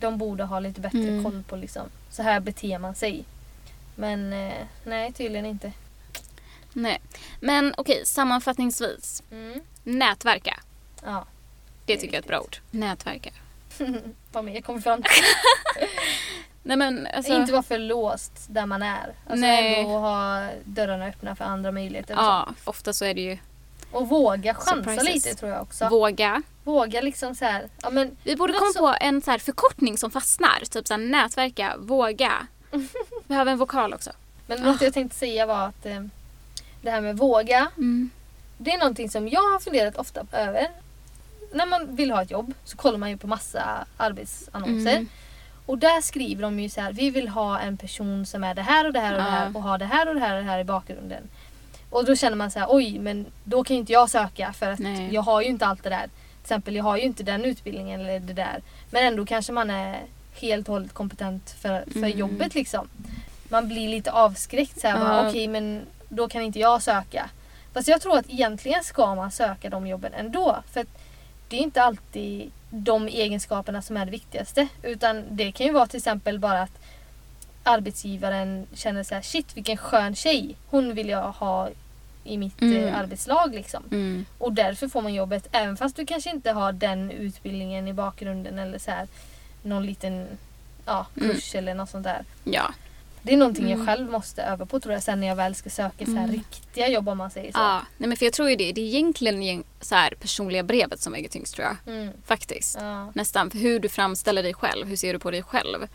[0.00, 1.24] de borde ha lite bättre Mm.
[1.24, 3.24] koll på liksom, så här beter man sig.
[3.94, 5.72] Men eh, nej, tydligen inte.
[6.72, 7.00] Nej.
[7.40, 9.22] Men okej, sammanfattningsvis.
[9.30, 9.60] Mm.
[9.82, 10.60] Nätverka.
[11.04, 11.26] Ja,
[11.86, 12.56] Det Det tycker jag är ett bra ord.
[12.70, 13.30] Nätverka.
[14.32, 15.10] vad mer kommer fram till?
[16.62, 17.32] Nej men alltså.
[17.32, 19.14] Inte vara för låst där man är.
[19.26, 19.80] Alltså Nej.
[19.80, 22.14] ändå ha dörrarna öppna för andra möjligheter.
[22.14, 23.38] Ja, ofta så är det ju
[23.92, 25.24] och våga chansa Surprises.
[25.24, 25.88] lite tror jag också.
[25.88, 26.42] våga.
[26.64, 30.10] Våga liksom så här, ja men Vi borde komma alltså- på en så förkortning som
[30.10, 30.62] fastnar.
[30.70, 32.32] Typ så här nätverka, våga.
[33.26, 34.10] Behöver en vokal också.
[34.46, 36.00] Men något jag tänkte säga var att eh,
[36.82, 38.10] det här med våga, Mm.
[38.58, 40.68] det är någonting som jag har funderat ofta över.
[41.52, 44.92] När man vill ha ett jobb så kollar man ju på massa arbetsannonser.
[44.96, 45.08] Mm.
[45.66, 48.62] Och där skriver de ju så här, vi vill ha en person som är det
[48.62, 49.58] här och det här och det här Ja.
[49.58, 51.22] och har det här och det här och det här i bakgrunden.
[51.90, 54.70] Och då känner man så här, oj men då kan ju inte jag söka för
[54.72, 55.08] att Nej.
[55.14, 56.08] jag har ju inte allt det där.
[56.42, 58.62] Till exempel jag har ju inte den utbildningen eller det där.
[58.90, 60.00] Men ändå kanske man är
[60.34, 62.18] helt och hållet kompetent för, för Mm.
[62.18, 62.88] jobbet liksom.
[63.48, 65.28] Man blir lite avskräckt så här, Ja.
[65.28, 67.30] okej men då kan inte jag söka.
[67.74, 70.62] Fast jag tror att egentligen ska man söka de jobben ändå.
[70.72, 70.86] För
[71.48, 74.68] det är inte alltid de egenskaperna som är det viktigaste.
[74.82, 76.78] Utan det kan ju vara till exempel bara att
[77.62, 80.56] arbetsgivaren känner så här, shit vilken skön tjej.
[80.70, 81.68] Hon vill jag ha
[82.24, 82.84] i mitt Mm.
[82.84, 83.82] eh, arbetslag liksom.
[83.90, 84.24] Mm.
[84.38, 88.58] Och därför får man jobbet även fast du kanske inte har den utbildningen i bakgrunden
[88.58, 89.08] eller så här
[89.62, 90.26] någon liten
[90.86, 92.24] ja, kurs eller något sånt där.
[92.44, 92.74] Ja.
[93.24, 93.78] Det är någonting Mm.
[93.78, 96.24] jag själv måste öva på tror jag sen när jag väl ska söka så här
[96.24, 96.30] Mm.
[96.36, 97.58] riktiga jobb om man säger så.
[97.58, 97.82] ja.
[97.98, 98.72] Nej men för jag tror ju det.
[98.72, 101.94] Det är egentligen så här personliga brevet som väger tyngst tror jag.
[101.94, 102.12] Mm.
[102.24, 102.76] Faktiskt.
[102.80, 103.12] Ja.
[103.14, 103.50] Nästan.
[103.50, 104.86] För hur du framställer dig själv.
[104.88, 105.88] Hur ser du på dig själv?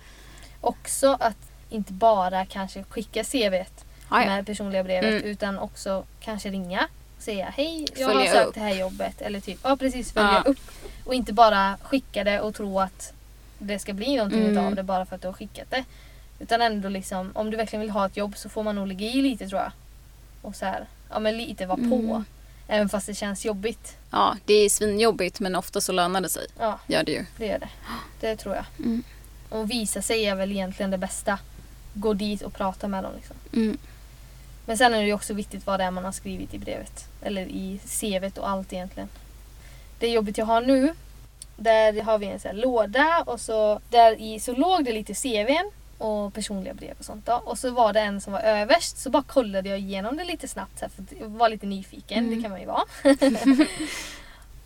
[0.62, 1.38] Också att
[1.70, 4.26] inte bara kanske skicka CVt Ja, ja.
[4.28, 5.24] med personliga brevet Mm.
[5.24, 6.88] utan också kanske ringa
[7.18, 8.54] och säga hej jag Följa har sökt upp.
[8.54, 10.52] det här jobbet eller typ ja precis följa Ja.
[10.52, 10.60] upp
[11.06, 13.14] och inte bara skicka det och tro att
[13.60, 14.52] det ska bli någonting Mm.
[14.52, 15.84] utav det bara för att du har skickat det.
[16.40, 19.06] Utan ändå liksom om du verkligen vill ha ett jobb så får man nog ligga
[19.08, 19.72] i lite tror jag.
[20.42, 21.96] Och så här, ja men lite vara på.
[21.96, 22.26] Mm.
[22.68, 23.98] Även fast det känns jobbigt.
[24.12, 26.48] ja, det är svinjobbigt men ofta så lönar det sig.
[26.60, 27.26] Ja, Gör det ju.
[27.38, 27.70] det gör det.
[28.20, 28.66] Det tror jag.
[28.80, 29.04] Mm.
[29.50, 31.40] Och visa sig är väl egentligen det bästa.
[31.94, 33.36] Gå dit och prata med dem liksom.
[33.54, 33.78] Mm.
[34.68, 37.08] Men sen är det ju också viktigt vad det är man har skrivit i brevet.
[37.22, 39.10] Eller i CVt och allt egentligen.
[40.00, 40.94] Det jobbet jag har nu,
[41.58, 45.14] där har vi en sån här låda och så där i så låg det lite
[45.14, 47.34] CVn och personliga brev och sånt då.
[47.46, 50.48] Och så var det en som var överst så bara kollade jag igenom det lite
[50.48, 52.36] snabbt här, för jag var lite nyfiken, Mm.
[52.36, 52.84] det kan man ju vara.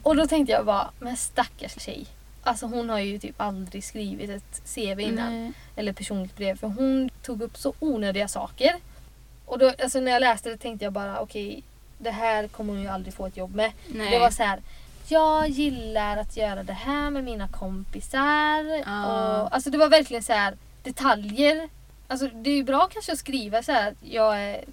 [0.04, 2.06] och då tänkte jag bara, men stackars tjej.
[2.44, 5.52] Alltså hon har ju typ aldrig skrivit ett CV innan Nej.
[5.76, 8.76] eller personligt brev för hon tog upp så onödiga saker.
[9.52, 11.64] Och då, alltså när jag läste det tänkte jag bara okej,
[11.98, 13.72] det här kommer hon ju aldrig få ett jobb med.
[13.88, 14.12] Nej.
[14.12, 14.60] Det var så här.
[15.08, 18.84] Jag gillar att göra det här med mina kompisar.
[18.86, 19.06] Ja.
[19.42, 21.70] Och, alltså det var verkligen så här detaljer.
[22.08, 24.64] Alltså det är ju bra kanske att skriva så här att jag är,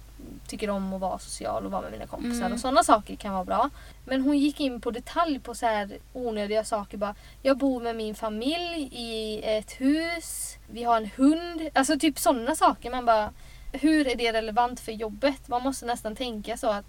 [0.47, 2.53] tycker om att vara social och vara med mina kompisar Mm.
[2.53, 3.69] och sådana saker kan vara bra.
[4.05, 7.15] Men hon gick in på detalj på så här onödiga saker bara.
[7.41, 10.57] Jag bor med min familj i ett hus.
[10.71, 11.61] Vi har en hund.
[11.73, 12.91] Alltså typ sådana saker.
[12.91, 13.29] Man bara,
[13.71, 15.47] hur är det relevant för jobbet?
[15.47, 16.85] Man måste nästan tänka så att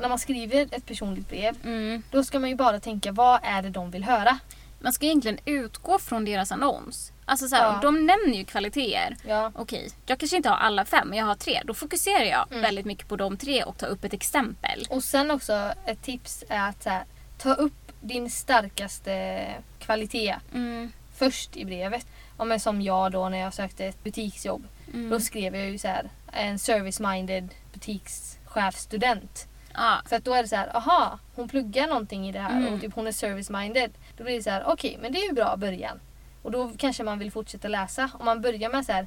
[0.00, 2.02] när man skriver ett personligt brev Mm.
[2.10, 4.38] då ska man ju bara tänka vad är det de vill höra.
[4.82, 7.12] Man ska egentligen utgå från deras annons.
[7.24, 7.78] Alltså så här, Ja.
[7.82, 9.16] De nämner ju kvaliteter.
[9.26, 9.52] Ja.
[9.54, 11.62] Okej, jag kanske inte har alla fem men jag har tre.
[11.64, 12.62] Då fokuserar jag Mm.
[12.62, 14.86] väldigt mycket på de tre och tar upp ett exempel.
[14.90, 17.04] Och sen också ett tips är att här,
[17.38, 19.46] ta upp din starkaste
[19.78, 20.92] kvalitet Mm.
[21.16, 22.06] först i brevet.
[22.40, 24.66] Ja, men som jag då när jag sökte ett butiksjobb.
[24.94, 25.10] Mm.
[25.10, 29.48] Då skrev jag ju så här en service-minded butikschefstudent.
[29.74, 29.98] Ja.
[30.06, 32.74] För att då är det så här, aha, hon pluggar någonting i det här Mm.
[32.74, 33.90] och typ hon är service-minded.
[34.16, 36.00] Då blir det så här, okej, men det är ju bra början.
[36.42, 38.10] Och då kanske man vill fortsätta läsa.
[38.18, 39.06] Om man börjar med så här,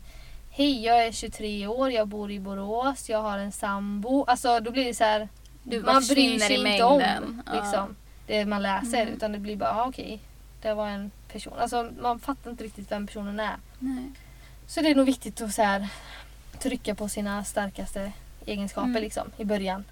[0.51, 4.25] hej jag är 23 år, jag bor i Borås, jag har en sambo.
[4.27, 5.29] Alltså då blir det så här,
[5.63, 7.95] Du man bryr sig i inte om liksom,
[8.27, 9.01] det man läser.
[9.01, 9.13] Mm.
[9.13, 10.19] Utan det blir bara, ah, okej.
[10.61, 11.53] det var en person.
[11.57, 13.55] Alltså man fattar inte riktigt vem personen är.
[13.79, 14.11] Nej.
[14.67, 15.87] Så det är nog viktigt att så här,
[16.59, 18.11] trycka på sina starkaste
[18.45, 19.03] egenskaper Mm.
[19.03, 19.83] liksom, i början.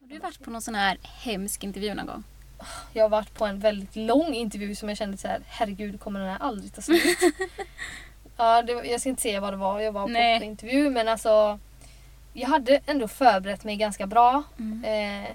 [0.00, 2.24] Har du varit på någon sån här hemsk intervju någon gång?
[2.96, 6.20] Jag har varit på en väldigt lång intervju som jag kände så här, herregud kommer
[6.20, 7.18] den här aldrig ta slut?
[8.36, 10.38] ja, det, jag ska inte säga vad det var jag var på Nej.
[10.38, 11.58] för intervju men alltså
[12.32, 14.42] jag hade ändå förberett mig ganska bra.
[14.58, 14.84] Mm.
[14.84, 15.30] Eh,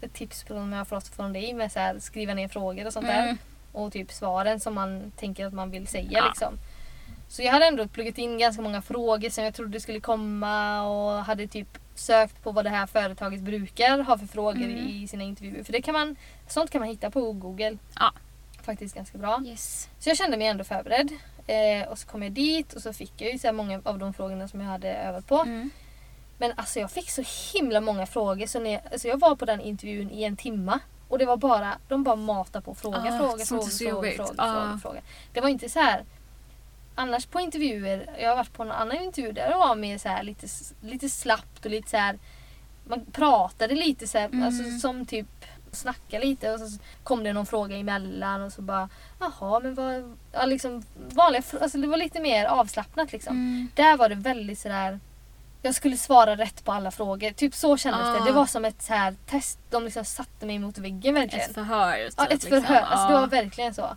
[0.00, 3.06] ett tips som jag har fått från dig med här, skriva ner frågor och sånt
[3.06, 3.22] där.
[3.22, 3.38] Mm.
[3.72, 6.26] Och typ svaren som man tänker att man vill säga Ja.
[6.26, 6.58] liksom.
[7.28, 11.24] Så jag hade ändå pluggat in ganska många frågor som jag trodde skulle komma och
[11.24, 14.88] hade typ sökt på vad det här företaget brukar ha för frågor Mm.
[14.88, 15.64] i sina intervjuer.
[15.64, 16.16] För det kan man,
[16.48, 17.78] sånt kan man hitta på Google.
[17.98, 18.12] Ja.
[18.62, 19.42] Faktiskt ganska bra.
[19.46, 19.88] Yes.
[19.98, 21.10] Så jag kände mig ändå förberedd.
[21.46, 24.14] Eh, och så kom jag dit och så fick jag ju så många av de
[24.14, 25.38] frågorna som jag hade övat på.
[25.40, 25.70] Mm.
[26.38, 27.22] Men alltså jag fick så
[27.54, 30.80] himla många frågor så när jag, alltså jag var på den intervjun i en timma.
[31.08, 34.16] Och det var bara, de bara matade på fråga, Ah, fråga, fråga, fråga, jobbigt.
[34.16, 34.52] fråga, Ah.
[34.64, 35.00] fråga, fråga.
[35.32, 36.04] Det var inte så här.
[37.00, 40.08] Annars på intervjuer, jag har varit på en annan intervju där det var mer så
[40.08, 40.46] här lite,
[40.82, 42.18] lite slappt och lite så här.
[42.88, 44.42] Man pratade lite så här, Mm.
[44.46, 45.26] alltså som typ
[45.72, 48.88] snacka lite och så kom det någon fråga emellan och så bara
[49.20, 53.36] jaha men vad, ja liksom vanliga, alltså det var lite mer avslappnat liksom.
[53.36, 53.68] Mm.
[53.74, 55.00] Där var det väldigt sådär
[55.62, 57.30] jag skulle svara rätt på alla frågor.
[57.30, 58.12] Typ så kändes Ah.
[58.12, 58.24] det.
[58.24, 59.58] Det var som ett så här test.
[59.70, 61.48] De liksom satte mig mot väggen verkligen.
[61.50, 61.96] Ett förhör.
[62.16, 62.60] ja, typ, ett förhör.
[62.60, 62.76] liksom.
[62.76, 63.20] Alltså, det Ja.
[63.20, 63.96] var verkligen så.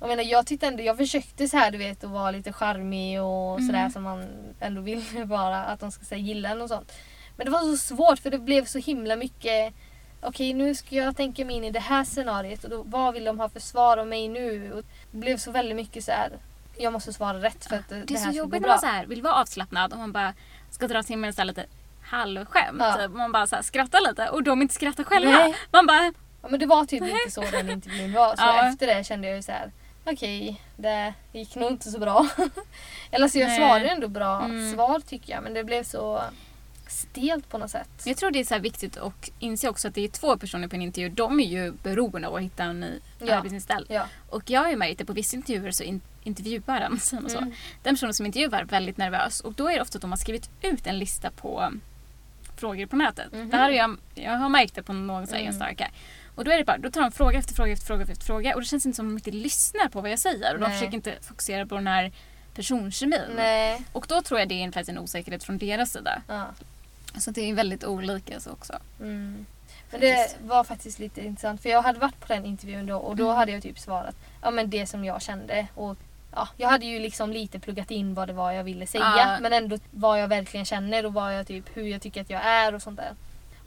[0.00, 3.22] Jag menar jag tyckte ändå, jag försökte så här du vet att vara lite charmig
[3.22, 3.66] och Mm.
[3.66, 4.24] sådär som man
[4.60, 5.64] ändå vill vara.
[5.64, 6.92] Att de ska säga gilla en och sånt.
[7.36, 9.74] Men det var så svårt för det blev så himla mycket
[10.22, 13.24] Okej nu ska jag tänka mig in i det här scenariet och då, vad vill
[13.24, 14.72] de ha för svar om mig nu?
[14.72, 16.30] Och det blev så väldigt mycket så här.
[16.78, 18.52] Jag måste svara rätt för att det, Det är det här så ska gå jobbigt
[18.52, 18.72] när bra.
[18.72, 20.34] man så här vill vara avslappnad och man bara
[20.70, 21.64] ska dra till med så lite
[22.02, 22.76] halvskämt.
[22.80, 22.92] Ja.
[22.96, 23.10] Typ.
[23.10, 25.30] Man bara så här skrattar lite och de inte skrattar själva.
[25.30, 25.54] Nej.
[25.72, 28.36] Man bara Ja, men det var typ lite så den intervjun var.
[28.36, 28.68] Så Ja.
[28.68, 29.72] efter det kände jag ju så här.
[30.12, 32.28] Okej, det gick nog inte så bra.
[33.10, 33.56] Eller så jag Nej.
[33.58, 34.72] svarade ändå bra Mm.
[34.74, 36.22] svar tycker jag men det blev så
[36.88, 37.88] stelt på något sätt.
[38.04, 40.76] Jag tror det är så viktigt att inse också att det är två personer på
[40.76, 41.08] en intervju.
[41.08, 43.34] De är ju beroende av att hitta en ny Ja.
[43.34, 43.86] arbetsinställ.
[43.88, 44.06] Ja.
[44.30, 47.38] Och jag har ju märkt det på vissa intervjuer så in, intervjuaren, säger man så.
[47.38, 47.52] Mm.
[47.82, 50.18] Den personen som intervjuar är väldigt nervös och då är det ofta att de har
[50.18, 51.72] skrivit ut en lista på
[52.56, 53.32] frågor på nätet.
[53.32, 53.50] Mhm.
[53.50, 55.46] Det här har jag, jag har märkt det på någon Mm.
[55.46, 55.90] enstaka.
[56.40, 58.54] Och då är det bara, då tar de fråga efter fråga efter fråga efter fråga
[58.54, 60.66] och det känns inte som att de inte lyssnar på vad jag säger och de
[60.68, 60.78] Nej.
[60.78, 62.12] försöker inte fokusera på den här
[62.54, 63.20] personkemin.
[63.36, 63.82] Nej.
[63.92, 66.22] Och då tror jag det är en osäkerhet från deras sida.
[66.28, 66.46] Ja.
[67.18, 68.72] Så det är väldigt olika så också.
[69.00, 69.46] Mm.
[69.90, 73.16] Men det var faktiskt lite intressant för jag hade varit på den intervjun då och
[73.16, 73.36] då Mm.
[73.36, 75.66] hade jag typ svarat ja, men det som jag kände.
[75.74, 75.96] Och,
[76.34, 79.38] ja, jag hade ju liksom lite pluggat in vad det var jag ville säga Ja.
[79.40, 82.44] men ändå vad jag verkligen känner och vad jag typ, hur jag tycker att jag
[82.44, 83.12] är och sånt där.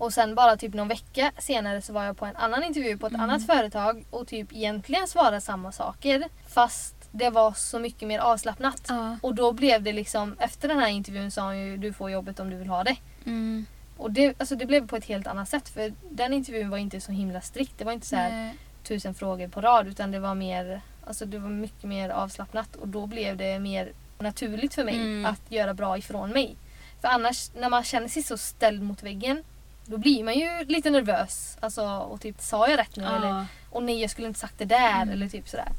[0.03, 3.07] Och sen bara typ någon vecka senare så var jag på en annan intervju på
[3.07, 3.23] ett Mm.
[3.29, 8.85] annat företag och typ egentligen svarade samma saker fast det var så mycket mer avslappnat.
[8.89, 9.17] Ja.
[9.21, 12.39] Och då blev det liksom, efter den här intervjun sa han ju du får jobbet
[12.39, 12.95] om du vill ha det.
[13.25, 13.65] Mm.
[13.97, 17.01] Och det, alltså det blev på ett helt annat sätt för den intervjun var inte
[17.01, 17.73] så himla strikt.
[17.77, 18.57] Det var inte så här Nej.
[18.83, 22.87] tusen frågor på rad utan det var mer, alltså det var mycket mer avslappnat och
[22.87, 25.25] då blev det mer naturligt för mig Mm.
[25.25, 26.55] att göra bra ifrån mig.
[27.01, 29.43] För annars när man känner sig så ställd mot väggen
[29.85, 31.57] då blir man ju lite nervös.
[31.59, 33.03] Alltså, och typ sa jag rätt nu?
[33.05, 33.45] Eller, Ja.
[33.69, 35.09] och nej jag skulle inte sagt det där Mm.
[35.09, 35.69] eller typ sådär.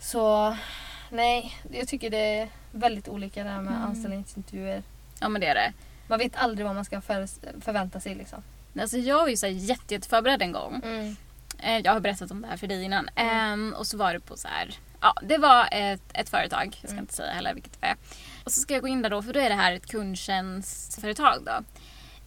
[0.00, 0.56] Så
[1.10, 3.84] nej, jag tycker det är väldigt olika det här med Mm.
[3.84, 4.82] anställningsintervjuer.
[5.20, 5.72] ja men det är det.
[6.08, 7.26] Man vet aldrig vad man ska för,
[7.60, 8.42] förvänta sig liksom.
[8.80, 10.80] Alltså jag var ju så här jätte, jätteförberedd en gång.
[10.84, 11.16] Mm.
[11.58, 13.08] Eh, Jag har berättat om det här för dig innan.
[13.14, 13.36] Mm.
[13.52, 14.74] Ehm, och så var det på så här.
[15.00, 16.64] Ja, det var ett, ett företag.
[16.66, 16.98] Jag ska Mm.
[16.98, 17.96] inte säga heller vilket det är.
[18.44, 21.42] Och så ska jag gå in där då, för då är det här ett kundtjänstföretag
[21.46, 21.64] då.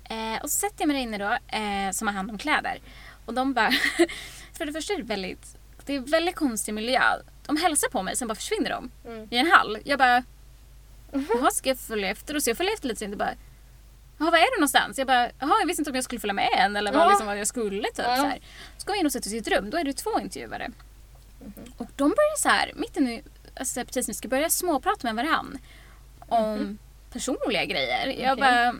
[0.10, 2.80] Eh, och så sätter jag mig där inne då, eh, som har hand om kläder.
[3.26, 3.72] Och de bara...
[4.58, 5.58] för det första är det väldigt...
[5.86, 7.02] Det är väldigt konstig miljö.
[7.46, 9.28] De hälsar på mig, sen bara försvinner de Mm.
[9.32, 9.78] i en hall.
[9.86, 10.24] Jag bara...
[11.12, 12.36] Jaha, ska jag följa efter?
[12.36, 13.18] Och så jag följer efter lite sen.
[13.18, 13.34] Bara...
[14.20, 14.98] Jaha, var är du någonstans?
[14.98, 17.10] Jag bara, jaha, jag visste inte om jag skulle följa med än eller vad, Ja.
[17.10, 17.84] liksom, vad jag skulle.
[17.88, 18.16] Typ, Ja.
[18.16, 18.40] så här.
[18.78, 19.70] Så går jag in och sätter sig i ett rum.
[19.70, 20.68] Då är det två intervjuare.
[21.40, 21.54] Mhm.
[21.78, 23.24] Och de börjar så här, mitt i,
[23.60, 25.58] alltså, precis vi ska börja småprata med varann.
[26.20, 26.78] Om Mhm.
[27.14, 28.08] personliga grejer.
[28.08, 28.42] Jag Okej.
[28.42, 28.76] bara,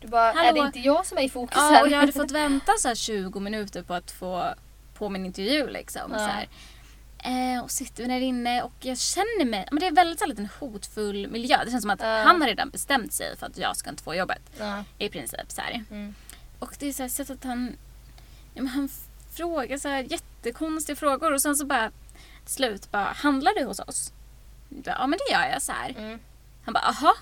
[0.00, 0.48] Du bara, Hallå?
[0.48, 1.82] är det inte jag som är i fokus ja, här?
[1.82, 4.54] och jag hade fått vänta så här 20 minuter på att få
[4.94, 5.66] på min intervju.
[5.68, 6.18] Liksom, Ja.
[6.18, 6.48] så här.
[7.24, 10.26] Eh, och sitter vi där inne och jag känner mig, men det är väldigt här,
[10.28, 11.64] liten hotfull miljö.
[11.64, 12.22] Det känns som att Ja.
[12.22, 14.42] han har redan bestämt sig för att jag ska inte få jobbet.
[14.58, 14.84] Ja.
[14.98, 15.62] I princip så.
[15.90, 16.14] Mm.
[16.58, 17.76] Och det är så här sätt att han,
[18.54, 18.88] ja, men han
[19.36, 21.90] frågar så här jättekonstiga frågor och sen så bara
[22.44, 24.12] till slut bara, handlar du hos oss?
[24.84, 25.90] Ja men det gör jag så här.
[25.98, 26.18] Mm.
[26.64, 27.14] Han bara aha.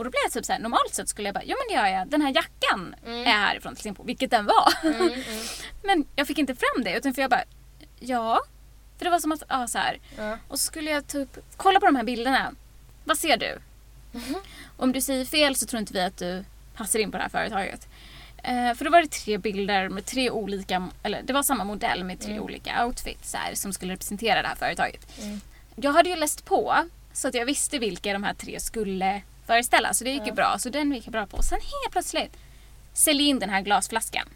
[0.00, 1.82] Och då blev jag typ så här, normalt sett skulle jag bara, ja men det
[1.82, 2.08] gör jag.
[2.08, 3.20] Den här jackan Mm.
[3.26, 4.72] är härifrån till exempel, vilket den var.
[4.84, 5.20] Mm, mm.
[5.82, 7.44] men jag fick inte fram det utan för jag bara,
[7.98, 8.40] ja.
[8.98, 9.98] För det var som att, ja så här.
[10.18, 10.38] Ja.
[10.48, 12.52] Och så skulle jag typ kolla på de här bilderna.
[13.04, 13.58] Vad ser du?
[14.76, 16.44] Om du säger fel så tror inte vi att du
[16.76, 17.88] passar in på det här företaget.
[18.42, 22.04] Eh, för då var det tre bilder med tre olika, eller det var samma modell
[22.04, 22.42] med tre Mm.
[22.44, 25.18] olika outfits här, som skulle representera det här företaget.
[25.22, 25.40] Mm.
[25.76, 26.76] Jag hade ju läst på
[27.12, 29.22] så att jag visste vilka de här tre skulle
[29.54, 30.56] föreställa så det gick ju bra.
[30.58, 31.42] Så den gick jag bra på.
[31.42, 32.36] Sen helt plötsligt
[32.92, 34.28] säljer in den här glasflaskan.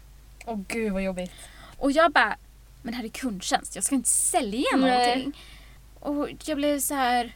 [0.45, 1.31] Åh gud vad jobbigt.
[1.77, 2.37] Och jag bara,
[2.81, 4.79] men här är kundtjänst, jag ska inte sälja Nej.
[4.81, 5.39] någonting.
[5.99, 7.35] Och jag blev så här,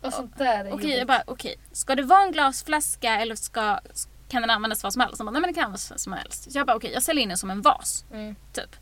[0.00, 0.98] Och sånt där är okej jobbigt.
[0.98, 3.78] jag bara okej, ska det vara en glasflaska eller ska,
[4.28, 5.18] kan den användas vad som helst?
[5.18, 6.52] Bara, nej men det kan användas vad som helst.
[6.52, 8.04] Så jag bara okej, jag säljer in den som en vas.
[8.12, 8.36] Mm.
[8.52, 8.76] Typ.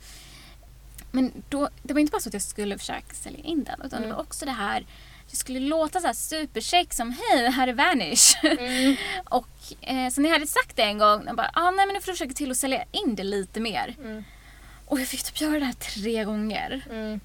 [1.10, 3.98] Men då, det var inte bara så att jag skulle försöka sälja in den utan
[3.98, 4.08] Mm.
[4.10, 4.86] det var också det här
[5.30, 8.44] det skulle låta så här supercheck som hej, här är Vanish.
[8.44, 8.96] Mm.
[9.24, 9.48] och
[9.80, 12.00] eh, så när jag hade sagt det en gång, jag bara, ah, nej men nu
[12.00, 13.96] får du försöka till att sälja in det lite mer.
[13.98, 14.24] Mm.
[14.86, 16.84] Och jag fick typ göra det här tre gånger.
[16.90, 17.20] Mm.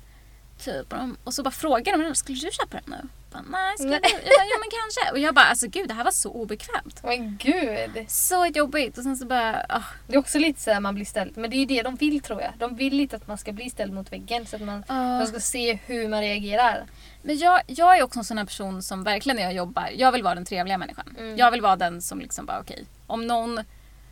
[0.64, 0.94] Typ.
[0.94, 3.08] Och, de, och så bara frågade de, skulle du köpa den nu?
[3.34, 3.88] Jag bara, nej, ska?
[3.88, 5.12] Jag bara, jo men kanske.
[5.12, 7.04] Och jag bara, alltså gud det här var så obekvämt.
[7.04, 8.06] Men gud.
[8.08, 8.98] Så jobbigt.
[8.98, 11.38] Och sen så bara, ah, Det är också lite så här man blir ställd.
[11.38, 12.52] Men det är ju det de vill tror jag.
[12.58, 14.94] De vill lite att man ska bli ställd mot väggen så att man, ah.
[14.94, 16.86] man ska se hur man reagerar.
[17.22, 20.12] Men jag, jag är också en sån här person som verkligen när jag jobbar, jag
[20.12, 21.16] vill vara den trevliga människan.
[21.20, 21.38] Mm.
[21.38, 23.60] Jag vill vara den som liksom bara okej, om någon...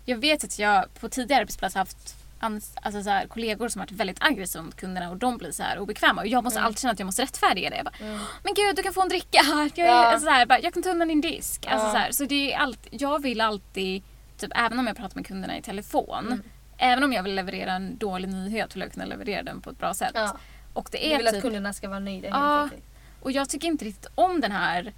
[0.05, 4.17] Jag vet att jag på tidigare arbetsplatser haft alltså så här, kollegor som varit väldigt
[4.23, 6.67] aggressiva mot kunderna och de blir så här obekväma och jag måste Mm.
[6.67, 7.75] alltid känna att jag måste rättfärdiga det.
[7.75, 8.19] Jag bara, Mm.
[8.43, 9.71] men gud du kan få en dricka här.
[9.75, 9.91] Jag, Ja.
[10.05, 11.65] alltså så här, bara, jag kan ta undan din disk.
[11.67, 11.91] Alltså Ja.
[11.91, 14.03] så här, så det är allt, jag vill alltid,
[14.37, 16.41] typ, även om jag pratar med kunderna i telefon, Mm.
[16.77, 19.77] även om jag vill leverera en dålig nyhet vill jag kunna leverera den på ett
[19.79, 20.11] bra sätt.
[20.13, 20.37] Ja.
[20.73, 22.69] Och det Du är vill att typ, kunderna ska vara nöjda Ja.
[23.21, 24.93] och jag tycker inte riktigt om den här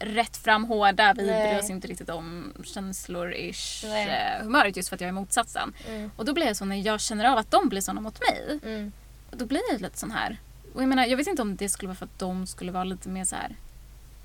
[0.00, 1.48] rätt fram hårda, vi Nej.
[1.52, 4.08] bryr oss inte riktigt om känslor-ish Nej.
[4.38, 5.72] eh, humöret just för att jag är motsatsen.
[5.88, 6.10] Mm.
[6.16, 8.58] Och då blir jag så när jag känner av att de blir såna mot mig,
[8.62, 8.92] Mm.
[9.30, 10.40] då blir jag lite sån här.
[10.74, 12.84] Och jag menar, jag vet inte om det skulle vara för att de skulle vara
[12.84, 13.56] lite mer så här.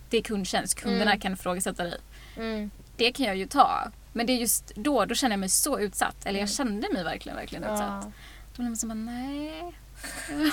[0.10, 1.20] Det är kundtjänst, kunderna Mm.
[1.20, 1.98] kan ifrågasätta dig.
[2.38, 2.72] Mm.
[2.96, 3.92] Det kan jag ju ta.
[4.14, 6.16] Men det är just då, då känner jag mig så utsatt.
[6.26, 6.48] Eller jag Mm.
[6.48, 8.04] kände mig verkligen, verkligen utsatt.
[8.06, 8.12] Ja.
[8.56, 9.72] Då blir man så bara, nej.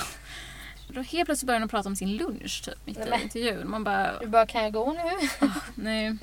[0.93, 3.69] Då helt plötsligt börjar de prata om sin lunch typ mitt i intervjun.
[3.69, 5.27] Man bara, Du bara, kan jag gå nu?
[5.75, 6.15] nej.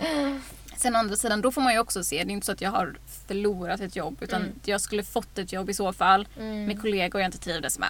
[0.76, 2.60] Sen å andra sidan, då får man ju också se, det är inte så att
[2.60, 2.96] jag har
[3.28, 4.54] förlorat ett jobb utan Mm.
[4.64, 6.64] jag skulle fått ett jobb i så fall Mm.
[6.66, 7.88] med kollegor jag inte trivdes med.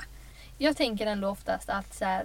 [0.59, 2.25] Jag tänker ändå oftast att så här,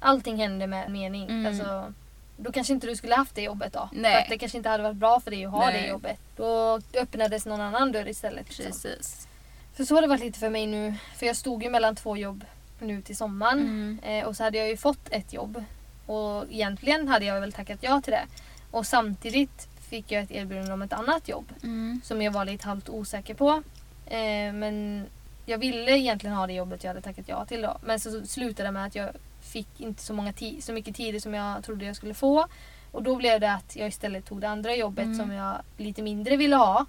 [0.00, 1.28] allting händer med mening.
[1.30, 1.46] Mm.
[1.46, 1.92] Alltså,
[2.36, 3.88] då kanske inte du skulle haft det jobbet då.
[3.92, 4.12] Nej.
[4.14, 5.82] För att det kanske inte hade varit bra för dig att ha Nej.
[5.82, 6.18] det jobbet.
[6.36, 8.46] Då öppnades någon annan dörr istället.
[8.58, 8.64] liksom.
[8.66, 9.28] Precis.
[9.74, 10.94] För så har det varit lite för mig nu.
[11.16, 12.44] För jag stod ju mellan två jobb
[12.80, 13.58] nu till sommaren.
[13.60, 13.98] Mm.
[14.02, 15.64] Eh, och så hade jag ju fått ett jobb.
[16.06, 18.24] Och egentligen hade jag väl tackat ja till det.
[18.70, 21.52] Och samtidigt fick jag ett erbjudande om ett annat jobb.
[21.62, 22.00] Mm.
[22.04, 23.62] Som jag var lite halvt osäker på.
[24.06, 25.06] Eh, men
[25.46, 27.78] jag ville egentligen ha det jobbet jag hade tackat ja till då.
[27.84, 29.10] Men så slutade det med att jag
[29.42, 32.46] fick inte så, många så mycket tid som jag trodde jag skulle få.
[32.92, 35.18] Och då blev det att jag istället tog det andra jobbet Mm.
[35.18, 36.86] som jag lite mindre ville ha.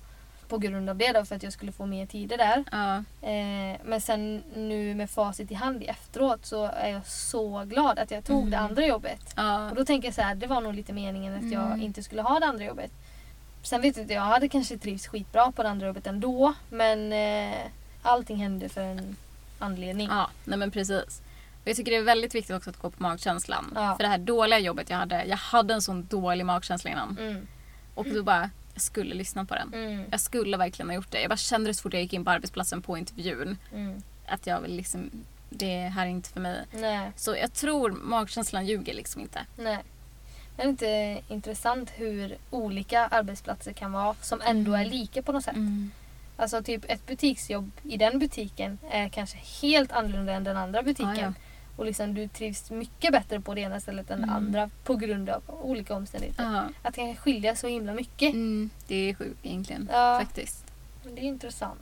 [0.48, 2.64] På grund av det då, för att jag skulle få mer tider där.
[2.72, 2.96] Ja.
[3.30, 8.12] Eh, men sen nu med facit i hand efteråt så är jag så glad att
[8.12, 8.50] jag tog Mm.
[8.52, 9.34] det andra jobbet.
[9.36, 9.70] Ja.
[9.70, 11.82] Och då tänker jag så här, det var nog lite meningen att jag Mm.
[11.82, 12.92] inte skulle ha det andra jobbet.
[13.64, 16.54] Sen vet jag inte, jag hade kanske trivts skitbra på det andra jobbet ändå.
[16.70, 17.56] Men eh,
[18.02, 19.16] allting hände för en
[19.60, 20.08] anledning.
[20.12, 21.22] ja, nej men precis.
[21.64, 23.72] Och jag tycker det är väldigt viktigt också att gå på magkänslan.
[23.76, 23.96] Ja.
[23.96, 27.18] För det här dåliga jobbet jag hade, jag hade en sån dålig magkänsla innan.
[27.22, 27.48] Mm,
[27.96, 29.74] Och då bara, jag skulle lyssna på den.
[29.74, 31.22] mm, Jag skulle verkligen ha gjort det.
[31.22, 33.58] Jag bara kände det så fort jag gick in på arbetsplatsen på intervjun.
[33.74, 34.02] mm.
[34.28, 35.10] Att jag vill liksom,
[35.50, 36.66] det här är inte för mig.
[36.72, 39.40] Nej, Så jag tror magkänslan ljuger liksom inte.
[39.58, 39.78] nej.
[40.58, 45.44] Det är inte intressant hur olika arbetsplatser kan vara som ändå är lika på något
[45.44, 45.56] sätt.
[45.56, 45.92] Mm.
[46.38, 51.16] Alltså typ ett butiksjobb i den butiken är kanske helt annorlunda än den andra butiken.
[51.18, 51.34] Ja, ja.
[51.76, 54.36] Och liksom du trivs mycket bättre på det ena stället än det Mm.
[54.36, 56.44] andra på grund av olika omständigheter.
[56.44, 56.64] Ja.
[56.82, 58.34] Att det kan skilja så himla mycket.
[58.34, 59.90] Mm, det är sjukt egentligen.
[59.92, 60.20] Ja.
[60.24, 60.66] Faktiskt.
[61.04, 61.80] Men det är intressant.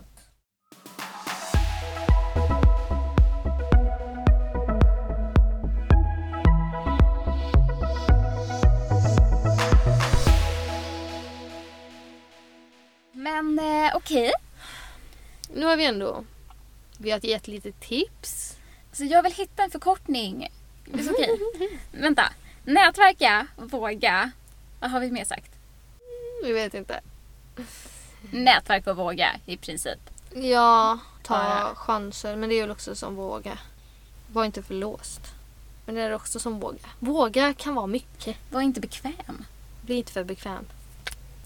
[13.12, 14.32] Men eh, okej.
[15.56, 16.24] Nu har vi ändå
[16.98, 18.58] vi har gett lite tips.
[18.94, 20.52] Så jag vill hitta en förkortning.
[20.86, 21.40] Så okej.
[21.92, 22.34] Vänta.
[22.66, 24.32] Nätverka, våga.
[24.80, 25.52] Vad har vi mer sagt?
[26.44, 27.02] Vi vet inte.
[28.32, 30.00] Nätverka och våga i princip.
[30.36, 31.76] Ja, ta Bara.
[31.76, 32.36] chanser.
[32.36, 33.58] Men det är väl också som våga.
[34.32, 35.22] Var inte för låst.
[35.86, 36.80] Men det är också som våga.
[37.00, 38.38] Våga kan vara mycket.
[38.52, 39.46] Var inte bekväm.
[39.82, 40.66] Bli inte för bekväm.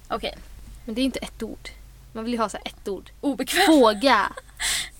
[0.08, 0.38] Okej.
[0.86, 1.70] Men det är inte ett ord.
[2.14, 3.10] Man vill ju ha så ett ord.
[3.22, 3.66] Obekväm.
[3.68, 4.32] Våga.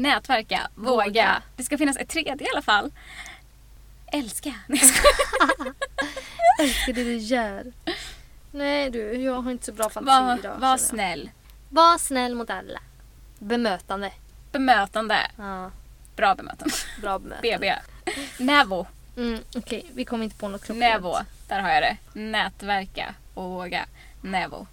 [0.00, 0.60] Nätverka.
[0.74, 1.04] Våga.
[1.04, 1.42] Våga.
[1.56, 2.92] Det ska finnas ett tredje i alla fall.
[4.12, 4.54] Älska.
[6.60, 7.72] Älskar det du gör.
[8.50, 10.58] Nej du, jag har inte så bra fantasi Var, idag.
[10.58, 11.30] var snäll.
[11.68, 12.80] Var snäll mot alla.
[13.38, 14.12] Bemötande.
[14.52, 15.16] Bemötande.
[15.38, 15.70] Ja,
[16.16, 16.74] Bra bemötande.
[17.00, 17.58] bra bemötande.
[17.58, 17.74] BB.
[18.38, 18.86] Nävo.
[19.16, 20.92] Mm, Okej, vi kommer inte på något klockrent.
[21.02, 21.16] Nävo.
[21.48, 21.96] Där har jag det.
[22.20, 23.86] Nätverka och våga.
[24.20, 24.66] Nävo.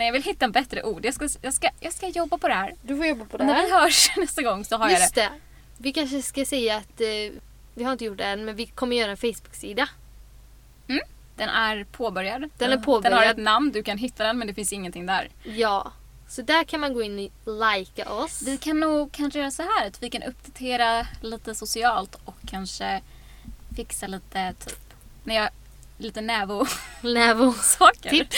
[0.00, 1.04] Nej, jag vill hitta en bättre ord.
[1.04, 2.74] Jag ska, jag ska, jag ska jobba på det här.
[2.82, 3.66] Du får jobba på det Och när här.
[3.66, 5.20] vi hörs nästa gång så har jag Just det.
[5.20, 5.30] det.
[5.78, 7.06] Vi kanske ska säga att eh,
[7.74, 9.88] vi har inte gjort det än men vi kommer göra en Facebook-sida.
[11.36, 12.40] Den är påbörjad.
[12.40, 13.30] Den är Den har påbörjad.
[13.30, 15.28] ett namn, du kan hitta den men det finns ingenting där.
[15.44, 15.92] Ja.
[16.28, 18.42] Så där kan man gå in och likea oss.
[18.42, 23.00] Vi kan nog kanske göra så här att vi kan uppdatera lite socialt och kanske
[23.76, 24.78] fixa lite typ,
[25.24, 25.50] när jag,
[26.00, 27.08] lite nävo-saker.
[27.12, 27.54] Nävo.
[28.10, 28.36] Tips.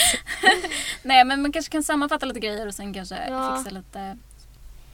[1.03, 3.57] Nej men man kanske kan sammanfatta lite grejer och sen kanske Ja.
[3.57, 4.19] fixa lite,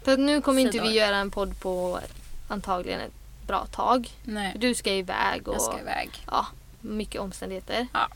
[0.04, 0.84] För att nu kommer inte Sidor.
[0.88, 2.00] vi göra en podd på
[2.48, 3.12] antagligen ett
[3.46, 4.10] bra tag.
[4.24, 6.10] nej, Du ska iväg och jag ska iväg.
[6.26, 6.46] ja,
[6.80, 7.86] mycket omständigheter.
[7.92, 8.08] Ja.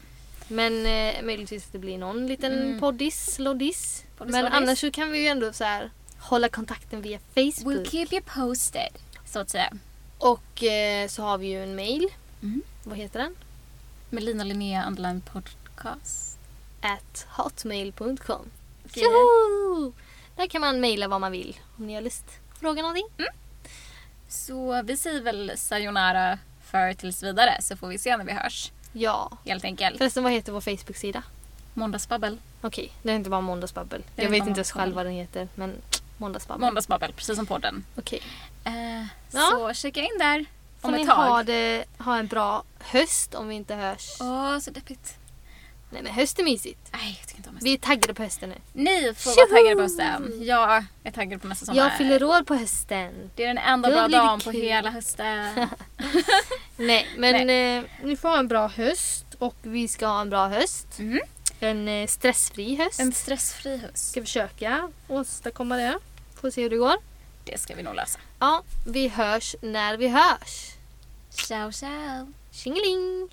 [0.48, 2.80] Men eh, möjligtvis att det blir någon liten Mm.
[2.80, 4.04] poddis, loddis.
[4.16, 4.56] Poddis, Men loddis.
[4.58, 7.74] annars så kan vi ju ändå så här hålla kontakten via Facebook.
[7.76, 8.92] We'll keep you posted,
[9.26, 9.72] så att säga.
[10.18, 12.08] Och eh, så har vi ju en mail.
[12.42, 12.62] Mm.
[12.84, 13.34] Vad heter den?
[14.12, 16.38] Melina Linnea Underline Podcast.
[16.80, 18.50] At hotmail.com.
[18.94, 19.92] Tjoho!
[20.36, 22.24] Där kan man mejla vad man vill om ni har lust.
[22.60, 23.06] Fråga någonting.
[24.28, 26.38] Så vi säger väl sayonara
[26.70, 28.72] för tills vidare så får vi se när vi hörs.
[28.92, 29.30] Ja.
[29.44, 29.98] Helt enkelt.
[29.98, 31.22] Förresten, vad heter vår Facebook-sida?
[31.74, 32.38] Måndagsbabbel.
[32.60, 34.04] Okej, det är inte bara Måndagsbabbel.
[34.16, 35.74] Jag vet inte ens själv vad den heter, men
[36.18, 36.60] Måndagsbabbel.
[36.60, 37.84] Måndagsbabbel, precis som podden.
[37.96, 38.22] Okej.
[38.64, 39.50] Eh, Ja.
[39.50, 40.44] Så checka in där
[40.82, 41.16] Får om ni ett tag.
[41.16, 44.16] ha, det, ha en bra höst om vi inte hörs.
[44.20, 45.14] Åh, så deppigt.
[45.90, 46.88] Nej men höst är mysigt.
[46.92, 47.66] Nej, jag tycker inte om höst.
[47.66, 48.56] Vi är taggade på hösten nu.
[48.72, 50.44] Ni får vara taggade på hösten.
[50.44, 51.82] Jag är taggad på nästa sommar.
[51.82, 53.30] Jag fyller år på hösten.
[53.34, 55.54] Det är den enda Då bra dagen på hela hösten.
[56.76, 60.48] Nej men Eh, ni får ha en bra höst och vi ska ha en bra
[60.48, 60.98] höst.
[60.98, 61.20] Mhm.
[61.60, 63.00] En eh, stressfri höst.
[63.00, 64.10] En stressfri höst.
[64.10, 65.98] Ska försöka åstadkomma det.
[66.40, 66.94] Får se hur det går.
[67.44, 68.18] Det ska vi nog lösa.
[68.38, 70.72] Ja, vi hörs när vi hörs.
[71.30, 72.32] Ciao, ciao.
[72.50, 73.28] Tjingeling!